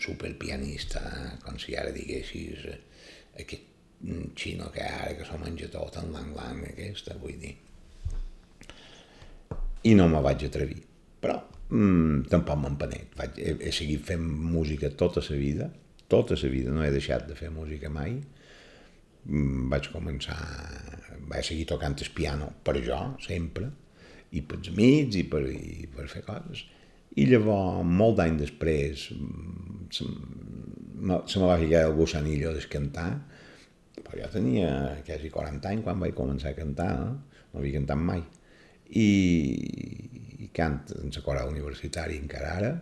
superpianista, 0.00 1.02
com 1.44 1.58
si 1.60 1.76
ara 1.78 1.92
diguessis, 1.94 2.66
aquest 3.40 3.70
xino 4.36 4.70
que 4.72 4.82
ara 4.84 5.14
que 5.16 5.24
s'ho 5.26 5.38
menja 5.40 5.70
tot 5.72 5.96
en 6.00 6.12
lang 6.12 6.34
lang 6.36 6.64
aquesta, 6.68 7.16
vull 7.20 7.38
dir. 7.40 7.54
I 9.84 9.94
no 9.96 10.08
me 10.08 10.20
vaig 10.24 10.46
atrevir, 10.46 10.80
però 11.20 11.38
mm, 11.68 12.26
tampoc 12.32 12.60
m'empenet. 12.60 13.16
Vaig, 13.18 13.40
he, 13.40 13.56
he 13.68 13.72
seguit 13.72 14.04
fent 14.08 14.24
música 14.24 14.90
tota 14.90 15.24
la 15.28 15.40
vida, 15.40 15.70
tota 16.08 16.38
la 16.40 16.50
vida, 16.52 16.72
no 16.72 16.84
he 16.84 16.92
deixat 16.94 17.26
de 17.28 17.36
fer 17.38 17.50
música 17.52 17.90
mai. 17.92 18.16
Mm, 19.24 19.70
vaig 19.72 19.88
començar, 19.92 20.38
vaig 21.30 21.48
seguir 21.48 21.66
tocant 21.70 21.96
el 22.00 22.12
piano 22.16 22.50
per 22.64 22.78
jo, 22.84 23.00
sempre, 23.24 23.70
i 24.34 24.42
pels 24.42 24.72
amics, 24.72 25.20
i 25.20 25.24
per, 25.30 25.44
i 25.48 25.88
per 25.92 26.08
fer 26.12 26.24
coses. 26.26 26.64
I 27.14 27.26
llavors, 27.30 27.84
molt 27.86 28.18
d'any 28.18 28.38
després, 28.40 29.04
se, 29.94 30.06
me 31.04 31.18
va 31.46 31.58
ficar 31.60 31.84
el 31.86 31.94
gusanillo 31.94 32.54
de 32.56 32.64
cantar, 32.70 33.10
però 34.00 34.18
jo 34.18 34.30
tenia 34.32 34.70
quasi 35.06 35.30
40 35.30 35.70
anys 35.70 35.84
quan 35.86 36.02
vaig 36.02 36.16
començar 36.18 36.50
a 36.50 36.58
cantar, 36.58 36.90
eh? 37.04 37.44
no 37.52 37.60
havia 37.60 37.78
cantat 37.78 38.00
mai. 38.00 38.24
I, 38.90 39.06
i 40.44 40.50
cant 40.54 40.80
en 40.98 41.14
la 41.14 41.22
coral 41.24 41.52
universitària 41.52 42.20
encara 42.20 42.50
ara, 42.58 42.72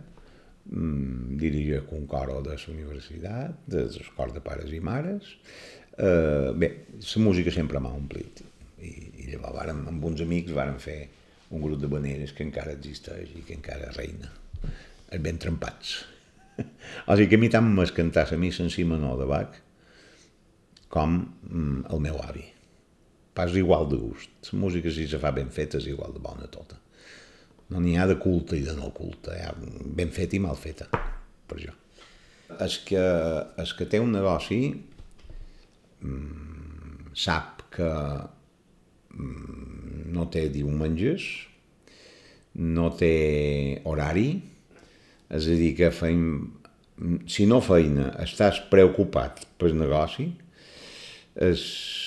mm, 0.71 1.37
dirigeix 1.41 1.93
un 1.93 2.07
coro 2.09 2.41
de 2.45 2.57
la 2.57 2.73
universitat, 2.73 3.61
de 3.67 3.85
les 3.85 4.33
de 4.33 4.43
pares 4.49 4.73
i 4.73 4.81
mares. 4.81 5.35
Eh, 5.97 6.51
bé, 6.57 6.71
la 6.97 7.21
música 7.21 7.51
sempre 7.53 7.79
m'ha 7.79 7.93
omplit. 7.93 8.41
I, 8.81 8.93
i 9.23 9.27
llavors 9.29 9.59
vàrem, 9.59 9.85
amb 9.93 10.05
uns 10.09 10.25
amics 10.25 10.57
vàrem 10.57 10.79
fer 10.81 11.03
un 11.51 11.61
grup 11.61 11.81
de 11.81 11.89
baneres 11.91 12.33
que 12.33 12.45
encara 12.45 12.73
existeix 12.77 13.33
i 13.37 13.43
que 13.47 13.57
encara 13.57 13.91
reina. 13.97 14.31
Els 15.11 15.21
ben 15.23 15.37
trempats. 15.41 15.99
o 17.09 17.15
sigui 17.17 17.29
que 17.31 17.39
a 17.39 17.43
mi 17.43 17.51
tant 17.53 17.69
m'és 17.75 17.93
cantar 17.95 18.25
la 18.31 18.39
missa 18.41 18.65
en 18.65 18.73
menor 18.89 19.19
de 19.19 19.27
Bach 19.29 19.59
com 20.93 21.17
mm, 21.17 21.85
el 21.89 22.01
meu 22.05 22.19
avi. 22.21 22.45
Pas 23.33 23.55
igual 23.57 23.89
de 23.89 23.97
gust. 23.97 24.51
La 24.51 24.59
música, 24.61 24.91
si 24.93 25.07
se 25.09 25.19
fa 25.19 25.31
ben 25.33 25.49
feta, 25.49 25.79
és 25.81 25.89
igual 25.89 26.13
de 26.13 26.21
bona 26.21 26.49
tota. 26.53 26.77
No 27.73 27.81
n'hi 27.81 27.95
ha 27.97 28.05
de 28.05 28.19
culte 28.21 28.59
i 28.59 28.65
de 28.65 28.75
no 28.77 28.91
culte. 28.93 29.33
Hi 29.33 29.47
ha 29.47 29.53
ben 29.57 30.13
feta 30.13 30.37
i 30.37 30.41
mal 30.43 30.59
feta, 30.59 30.85
per 31.49 31.57
jo. 31.61 31.73
És 32.61 32.77
que, 32.85 33.01
és 33.57 33.73
que 33.73 33.87
té 33.89 33.97
un 34.03 34.13
negoci 34.13 34.59
mmm, 36.03 37.13
sap 37.17 37.63
que 37.73 37.89
no 39.13 40.27
té 40.33 40.47
diumenges, 40.53 41.25
no 42.59 42.89
té 42.97 43.13
horari, 43.89 44.27
és 45.33 45.49
a 45.49 45.57
dir, 45.57 45.73
que 45.77 45.89
feim, 45.93 46.25
si 47.29 47.47
no 47.49 47.59
feina 47.65 48.11
estàs 48.23 48.61
preocupat 48.69 49.45
pel 49.57 49.77
negoci, 49.79 50.29
és, 51.33 51.61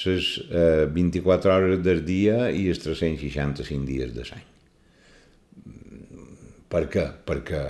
és 0.06 0.28
eh, 0.54 0.86
24 0.94 1.54
hores 1.54 1.80
del 1.82 2.04
dia 2.06 2.50
i 2.54 2.68
els 2.70 2.82
365 2.84 3.82
dies 3.88 4.12
de 4.14 4.26
l'any. 4.28 4.44
Per 6.70 6.84
què? 6.90 7.06
Perquè, 7.26 7.62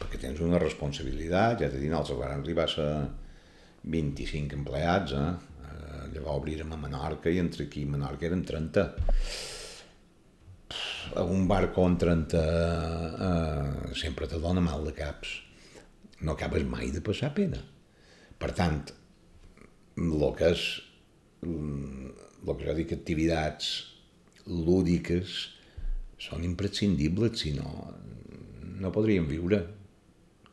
perquè 0.00 0.20
tens 0.22 0.42
una 0.42 0.58
responsabilitat, 0.62 1.62
ja 1.62 1.70
t'he 1.70 1.78
dit, 1.78 1.90
nosaltres 1.90 2.18
van 2.18 2.34
arribar 2.40 2.66
a 2.66 2.74
ser 2.74 2.90
25 3.90 4.58
empleats, 4.58 5.14
eh? 5.14 5.49
Llavors 6.14 6.42
obrirem 6.42 6.72
a 6.72 6.78
Menorca 6.80 7.30
i 7.30 7.40
entre 7.42 7.66
aquí 7.68 7.84
i 7.84 7.90
Menorca 7.90 8.28
eren 8.28 8.44
30 8.46 8.86
a 11.16 11.24
un 11.24 11.46
bar 11.48 11.72
con 11.72 11.96
30 11.98 12.40
eh, 13.26 13.94
sempre 13.94 14.28
te 14.30 14.38
dona 14.38 14.60
mal 14.60 14.84
de 14.84 14.94
caps. 14.94 15.40
No 16.20 16.32
acabes 16.32 16.64
mai 16.68 16.90
de 16.92 17.00
passar 17.00 17.32
pena. 17.34 17.60
Per 18.40 18.50
tant, 18.56 18.82
el 20.00 20.26
que 20.36 20.50
és 20.52 20.66
el 21.40 22.52
que 22.56 22.66
jo 22.66 22.74
dic 22.76 22.92
activitats 22.94 23.70
lúdiques 24.46 25.40
són 26.20 26.44
imprescindibles, 26.44 27.40
si 27.40 27.54
no, 27.56 27.68
no 28.80 28.92
podríem 28.92 29.26
viure. 29.28 29.60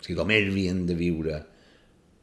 Si 0.03 0.15
només 0.15 0.47
havien 0.47 0.85
de 0.87 0.95
viure 0.95 1.41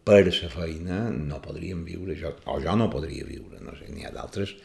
per 0.04 0.22
la 0.26 0.48
feina, 0.52 1.02
no 1.10 1.40
podríem 1.44 1.84
viure. 1.84 2.16
Jo, 2.20 2.34
o 2.50 2.58
jo 2.60 2.76
no 2.76 2.90
podria 2.92 3.24
viure, 3.28 3.60
no 3.64 3.76
sé, 3.78 3.88
n'hi 3.90 4.04
ha 4.04 4.12
d'altres 4.14 4.56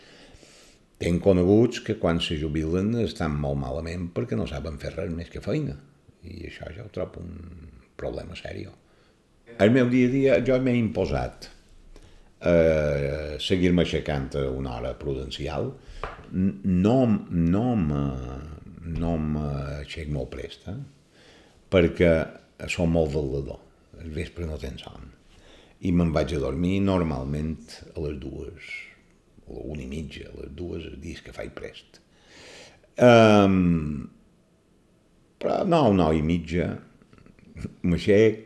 Tenc 1.00 1.22
coneguts 1.24 1.80
que 1.88 1.96
quan 1.96 2.18
se 2.20 2.36
jubilen 2.36 2.92
estan 3.00 3.38
molt 3.40 3.56
malament 3.62 4.10
perquè 4.16 4.36
no 4.36 4.48
saben 4.50 4.76
fer 4.82 4.92
res 4.98 5.12
més 5.16 5.30
que 5.32 5.40
feina. 5.40 5.78
I 6.28 6.50
això 6.50 6.68
jo 6.76 6.84
ho 6.84 6.92
trobo 6.92 7.22
un 7.24 7.70
problema 7.96 8.36
sèrio. 8.36 8.74
El 9.64 9.72
meu 9.76 9.88
dia 9.92 10.10
a 10.10 10.12
dia 10.12 10.34
jo 10.44 10.58
m'he 10.60 10.74
imposat 10.76 11.48
eh, 12.52 13.38
seguir-me 13.40 13.86
aixecant 13.86 14.28
a 14.42 14.44
una 14.52 14.76
hora 14.76 14.92
prudencial. 15.00 15.72
No, 16.34 16.98
no 17.32 17.64
me, 17.80 18.04
no 19.00 19.14
m'aixec 19.24 20.12
molt 20.12 20.34
presta, 20.36 20.76
perquè 21.72 22.12
som 22.68 22.92
molt 22.92 23.16
velador. 23.16 23.64
El 24.04 24.12
vespre 24.20 24.48
no 24.52 24.60
tens 24.60 24.84
son. 24.84 25.08
I 25.80 25.94
me'n 25.96 26.12
vaig 26.16 26.34
a 26.36 26.42
dormir 26.44 26.80
normalment 26.84 27.56
a 27.96 28.04
les 28.04 28.18
dues, 28.20 28.70
a 29.48 29.64
una 29.64 29.84
i 29.86 29.88
mitja, 29.88 30.28
a 30.28 30.36
les 30.42 30.52
dues, 30.58 30.86
els 30.90 31.00
dies 31.04 31.22
que 31.24 31.36
faig 31.36 31.54
prest. 31.56 32.02
Um, 33.00 34.10
però 35.40 35.62
no, 35.64 35.86
una 35.94 36.10
i 36.12 36.22
mitja, 36.26 36.68
m'aixec, 37.88 38.46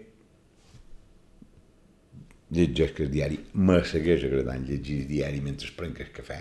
llegeix 2.54 3.00
el 3.02 3.10
diari, 3.14 3.40
me 3.58 3.80
segueix 3.90 4.28
agradant 4.28 4.68
llegir 4.68 5.00
el 5.02 5.10
diari 5.10 5.42
mentre 5.42 5.74
prenc 5.78 6.04
el 6.06 6.12
cafè. 6.14 6.40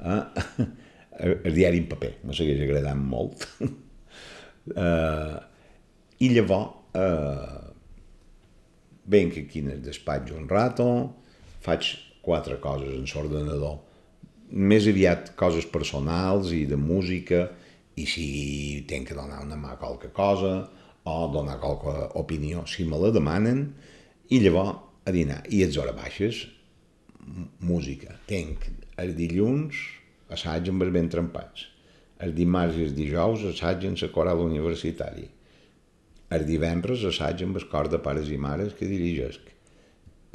Eh? 0.00 0.22
El 1.20 1.52
diari 1.52 1.82
en 1.82 1.88
paper, 1.90 2.14
me 2.24 2.32
segueix 2.32 2.62
agradant 2.64 3.00
molt. 3.04 3.42
eh, 4.84 5.34
I 6.24 6.30
llavors, 6.32 6.70
eh, 6.96 7.79
venc 9.10 9.38
aquí 9.40 9.64
en 9.64 9.72
el 9.74 9.82
despatx 9.84 10.34
un 10.36 10.48
rato, 10.48 10.86
faig 11.64 11.94
quatre 12.24 12.58
coses 12.62 12.94
en 12.96 13.08
l'ordenador, 13.10 13.80
més 14.50 14.86
aviat 14.90 15.32
coses 15.38 15.66
personals 15.70 16.52
i 16.54 16.64
de 16.70 16.78
música, 16.78 17.48
i 17.98 18.06
si 18.08 18.28
tenc 18.88 19.10
que 19.10 19.18
donar 19.18 19.42
una 19.44 19.58
mà 19.60 19.74
a 19.74 19.80
qualque 19.80 20.10
cosa, 20.14 20.68
o 21.04 21.16
donar 21.32 21.58
qualque 21.60 21.94
opinió, 22.20 22.64
si 22.66 22.84
me 22.84 22.98
la 23.00 23.10
demanen, 23.14 23.64
i 24.30 24.40
llavors 24.42 24.78
a 25.04 25.14
dinar. 25.14 25.42
I 25.48 25.64
a 25.64 25.68
hores 25.80 25.96
baixes, 25.96 26.40
música. 27.60 28.16
Tenc 28.28 28.68
el 29.00 29.14
dilluns 29.18 29.78
assaig 30.30 30.70
amb 30.70 30.86
els 30.86 30.94
ben 30.94 31.10
trempats. 31.12 31.66
El 32.20 32.34
dimarts 32.36 32.76
i 32.76 32.86
el 32.86 32.94
dijous 32.94 33.46
assaig 33.48 33.86
en 33.88 33.96
la 34.00 34.10
coral 34.14 34.42
universitari. 34.44 35.26
El 36.30 36.46
divendres 36.46 37.02
assaig 37.08 37.42
amb 37.42 37.58
el 37.58 37.66
cor 37.70 37.88
de 37.90 37.98
pares 38.02 38.30
i 38.30 38.38
mares 38.38 38.76
que 38.78 38.86
dirigesc. 38.86 39.48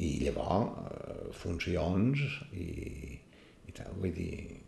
I 0.04 0.10
llavors, 0.26 0.76
eh, 0.92 1.30
funcions 1.40 2.24
i, 2.52 2.68
i 3.70 3.76
tal, 3.76 3.96
vull 4.02 4.14
dir... 4.16 4.62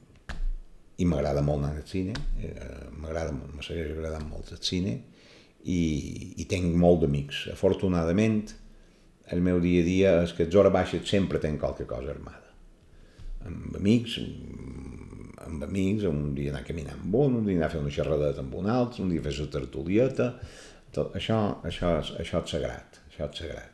I 0.97 1.05
m'agrada 1.05 1.43
molt 1.45 1.61
anar 1.61 1.75
al 1.77 1.83
cine, 1.85 2.15
eh, 2.41 2.87
m'agrada, 2.97 3.35
me 3.35 3.61
segueix 3.61 3.91
agradant 3.93 4.23
molt 4.31 4.49
el 4.55 4.61
cine, 4.65 4.95
i, 5.67 5.81
i 6.41 6.45
tenc 6.49 6.71
molt 6.79 7.03
d'amics. 7.03 7.43
Afortunadament, 7.53 8.47
el 9.35 9.43
meu 9.43 9.59
dia 9.61 9.83
a 9.83 9.85
dia 9.85 10.13
és 10.23 10.33
que 10.33 10.47
a 10.47 10.59
hores 10.59 10.73
baixes 10.73 11.05
sempre 11.09 11.41
tenc 11.43 11.59
qualque 11.61 11.85
cosa 11.85 12.13
armada. 12.15 12.53
Amb 13.45 13.75
amics, 13.77 14.15
amb 15.45 15.67
amics, 15.67 16.07
un 16.09 16.31
dia 16.37 16.53
anar 16.53 16.63
caminant 16.67 16.97
amb 16.97 17.19
un, 17.19 17.37
un 17.41 17.45
dia 17.47 17.59
anar 17.59 17.69
a 17.69 17.75
fer 17.75 17.83
una 17.83 17.93
xerradeta 17.93 18.43
amb 18.43 18.55
un 18.57 18.71
altre, 18.71 19.03
un 19.03 19.11
dia 19.13 19.23
fer 19.23 19.35
la 19.37 19.51
tertulieta, 19.59 20.31
tot, 20.95 21.15
això, 21.15 21.39
això, 21.67 21.97
això 22.21 22.43
és 22.43 22.53
sagrat, 22.55 23.01
això 23.09 23.29
és 23.29 23.41
sagrat. 23.43 23.73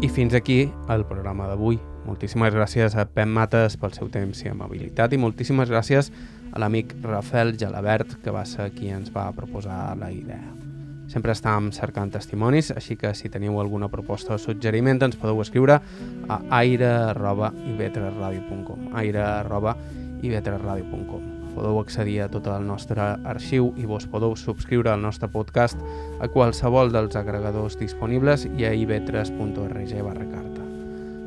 I 0.00 0.08
fins 0.08 0.32
aquí 0.34 0.62
el 0.88 1.04
programa 1.04 1.46
d'avui. 1.50 1.76
Moltíssimes 2.06 2.54
gràcies 2.56 2.96
a 2.96 3.04
Pep 3.04 3.28
Mates 3.28 3.76
pel 3.80 3.92
seu 3.92 4.08
temps 4.08 4.40
i 4.42 4.48
amabilitat 4.48 5.12
i 5.12 5.20
moltíssimes 5.20 5.68
gràcies 5.68 6.08
a 6.50 6.62
l'amic 6.62 6.96
Rafael 7.04 7.52
Gelabert, 7.60 8.16
que 8.24 8.32
va 8.34 8.46
ser 8.48 8.70
qui 8.74 8.88
ens 8.90 9.12
va 9.14 9.28
proposar 9.36 9.94
la 10.00 10.10
idea. 10.10 10.69
Sempre 11.10 11.34
estàvem 11.34 11.72
cercant 11.74 12.12
testimonis, 12.14 12.70
així 12.70 12.94
que 12.96 13.10
si 13.18 13.28
teniu 13.32 13.58
alguna 13.58 13.88
proposta 13.90 14.34
o 14.36 14.38
suggeriment 14.38 15.02
ens 15.02 15.16
podeu 15.18 15.40
escriure 15.42 15.80
a 16.28 16.40
aire.ivetraradio.com 16.60 18.94
aire.ivetraradio.com 19.02 21.22
Podeu 21.50 21.80
accedir 21.80 22.20
a 22.22 22.28
tot 22.30 22.46
el 22.46 22.62
nostre 22.62 23.02
arxiu 23.26 23.74
i 23.76 23.82
vos 23.90 24.06
podeu 24.06 24.36
subscriure 24.38 24.90
al 24.92 25.02
nostre 25.02 25.26
podcast 25.28 25.76
a 26.22 26.28
qualsevol 26.30 26.92
dels 26.94 27.16
agregadors 27.18 27.74
disponibles 27.80 28.46
i 28.54 28.64
a 28.68 28.72
ivetres.org 28.84 29.90
barra. 30.06 30.49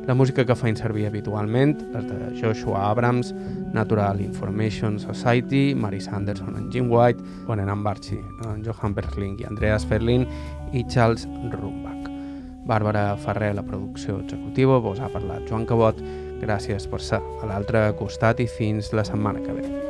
La 0.04 0.12
música 0.12 0.44
que 0.44 0.52
feim 0.52 0.76
servir 0.76 1.06
habitualment 1.08 1.70
és 1.96 2.04
de 2.04 2.26
Joshua 2.36 2.90
Abrams, 2.90 3.30
Natural 3.72 4.20
Information 4.20 4.98
Society, 5.00 5.72
Mary 5.74 6.00
Sanderson 6.04 6.58
en 6.60 6.66
Jim 6.70 6.90
White, 6.92 7.24
Bonenan 7.46 7.82
Barchi, 7.86 8.18
Johan 8.66 8.92
Berling 8.94 9.38
i 9.40 9.48
Andreas 9.48 9.88
Ferlin 9.88 10.26
i 10.72 10.84
Charles 10.92 11.24
Rumbach. 11.54 12.10
Bàrbara 12.68 13.16
Ferrer, 13.16 13.54
la 13.56 13.64
producció 13.64 14.18
executiva, 14.20 14.76
vos 14.78 15.00
ha 15.00 15.08
parlat 15.12 15.48
Joan 15.48 15.64
Cabot. 15.64 16.04
Gràcies 16.44 16.84
per 16.90 17.00
ser 17.00 17.22
a 17.40 17.48
l'altre 17.48 17.88
costat 17.96 18.44
i 18.44 18.48
fins 18.58 18.92
la 18.92 19.08
setmana 19.08 19.40
que 19.40 19.56
ve. 19.56 19.83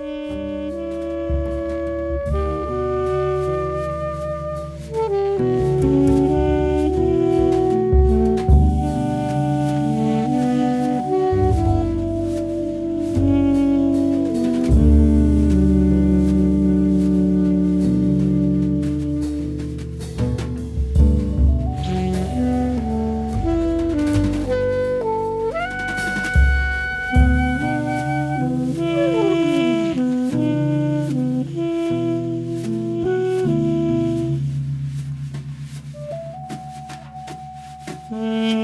Hum. 38.11 38.64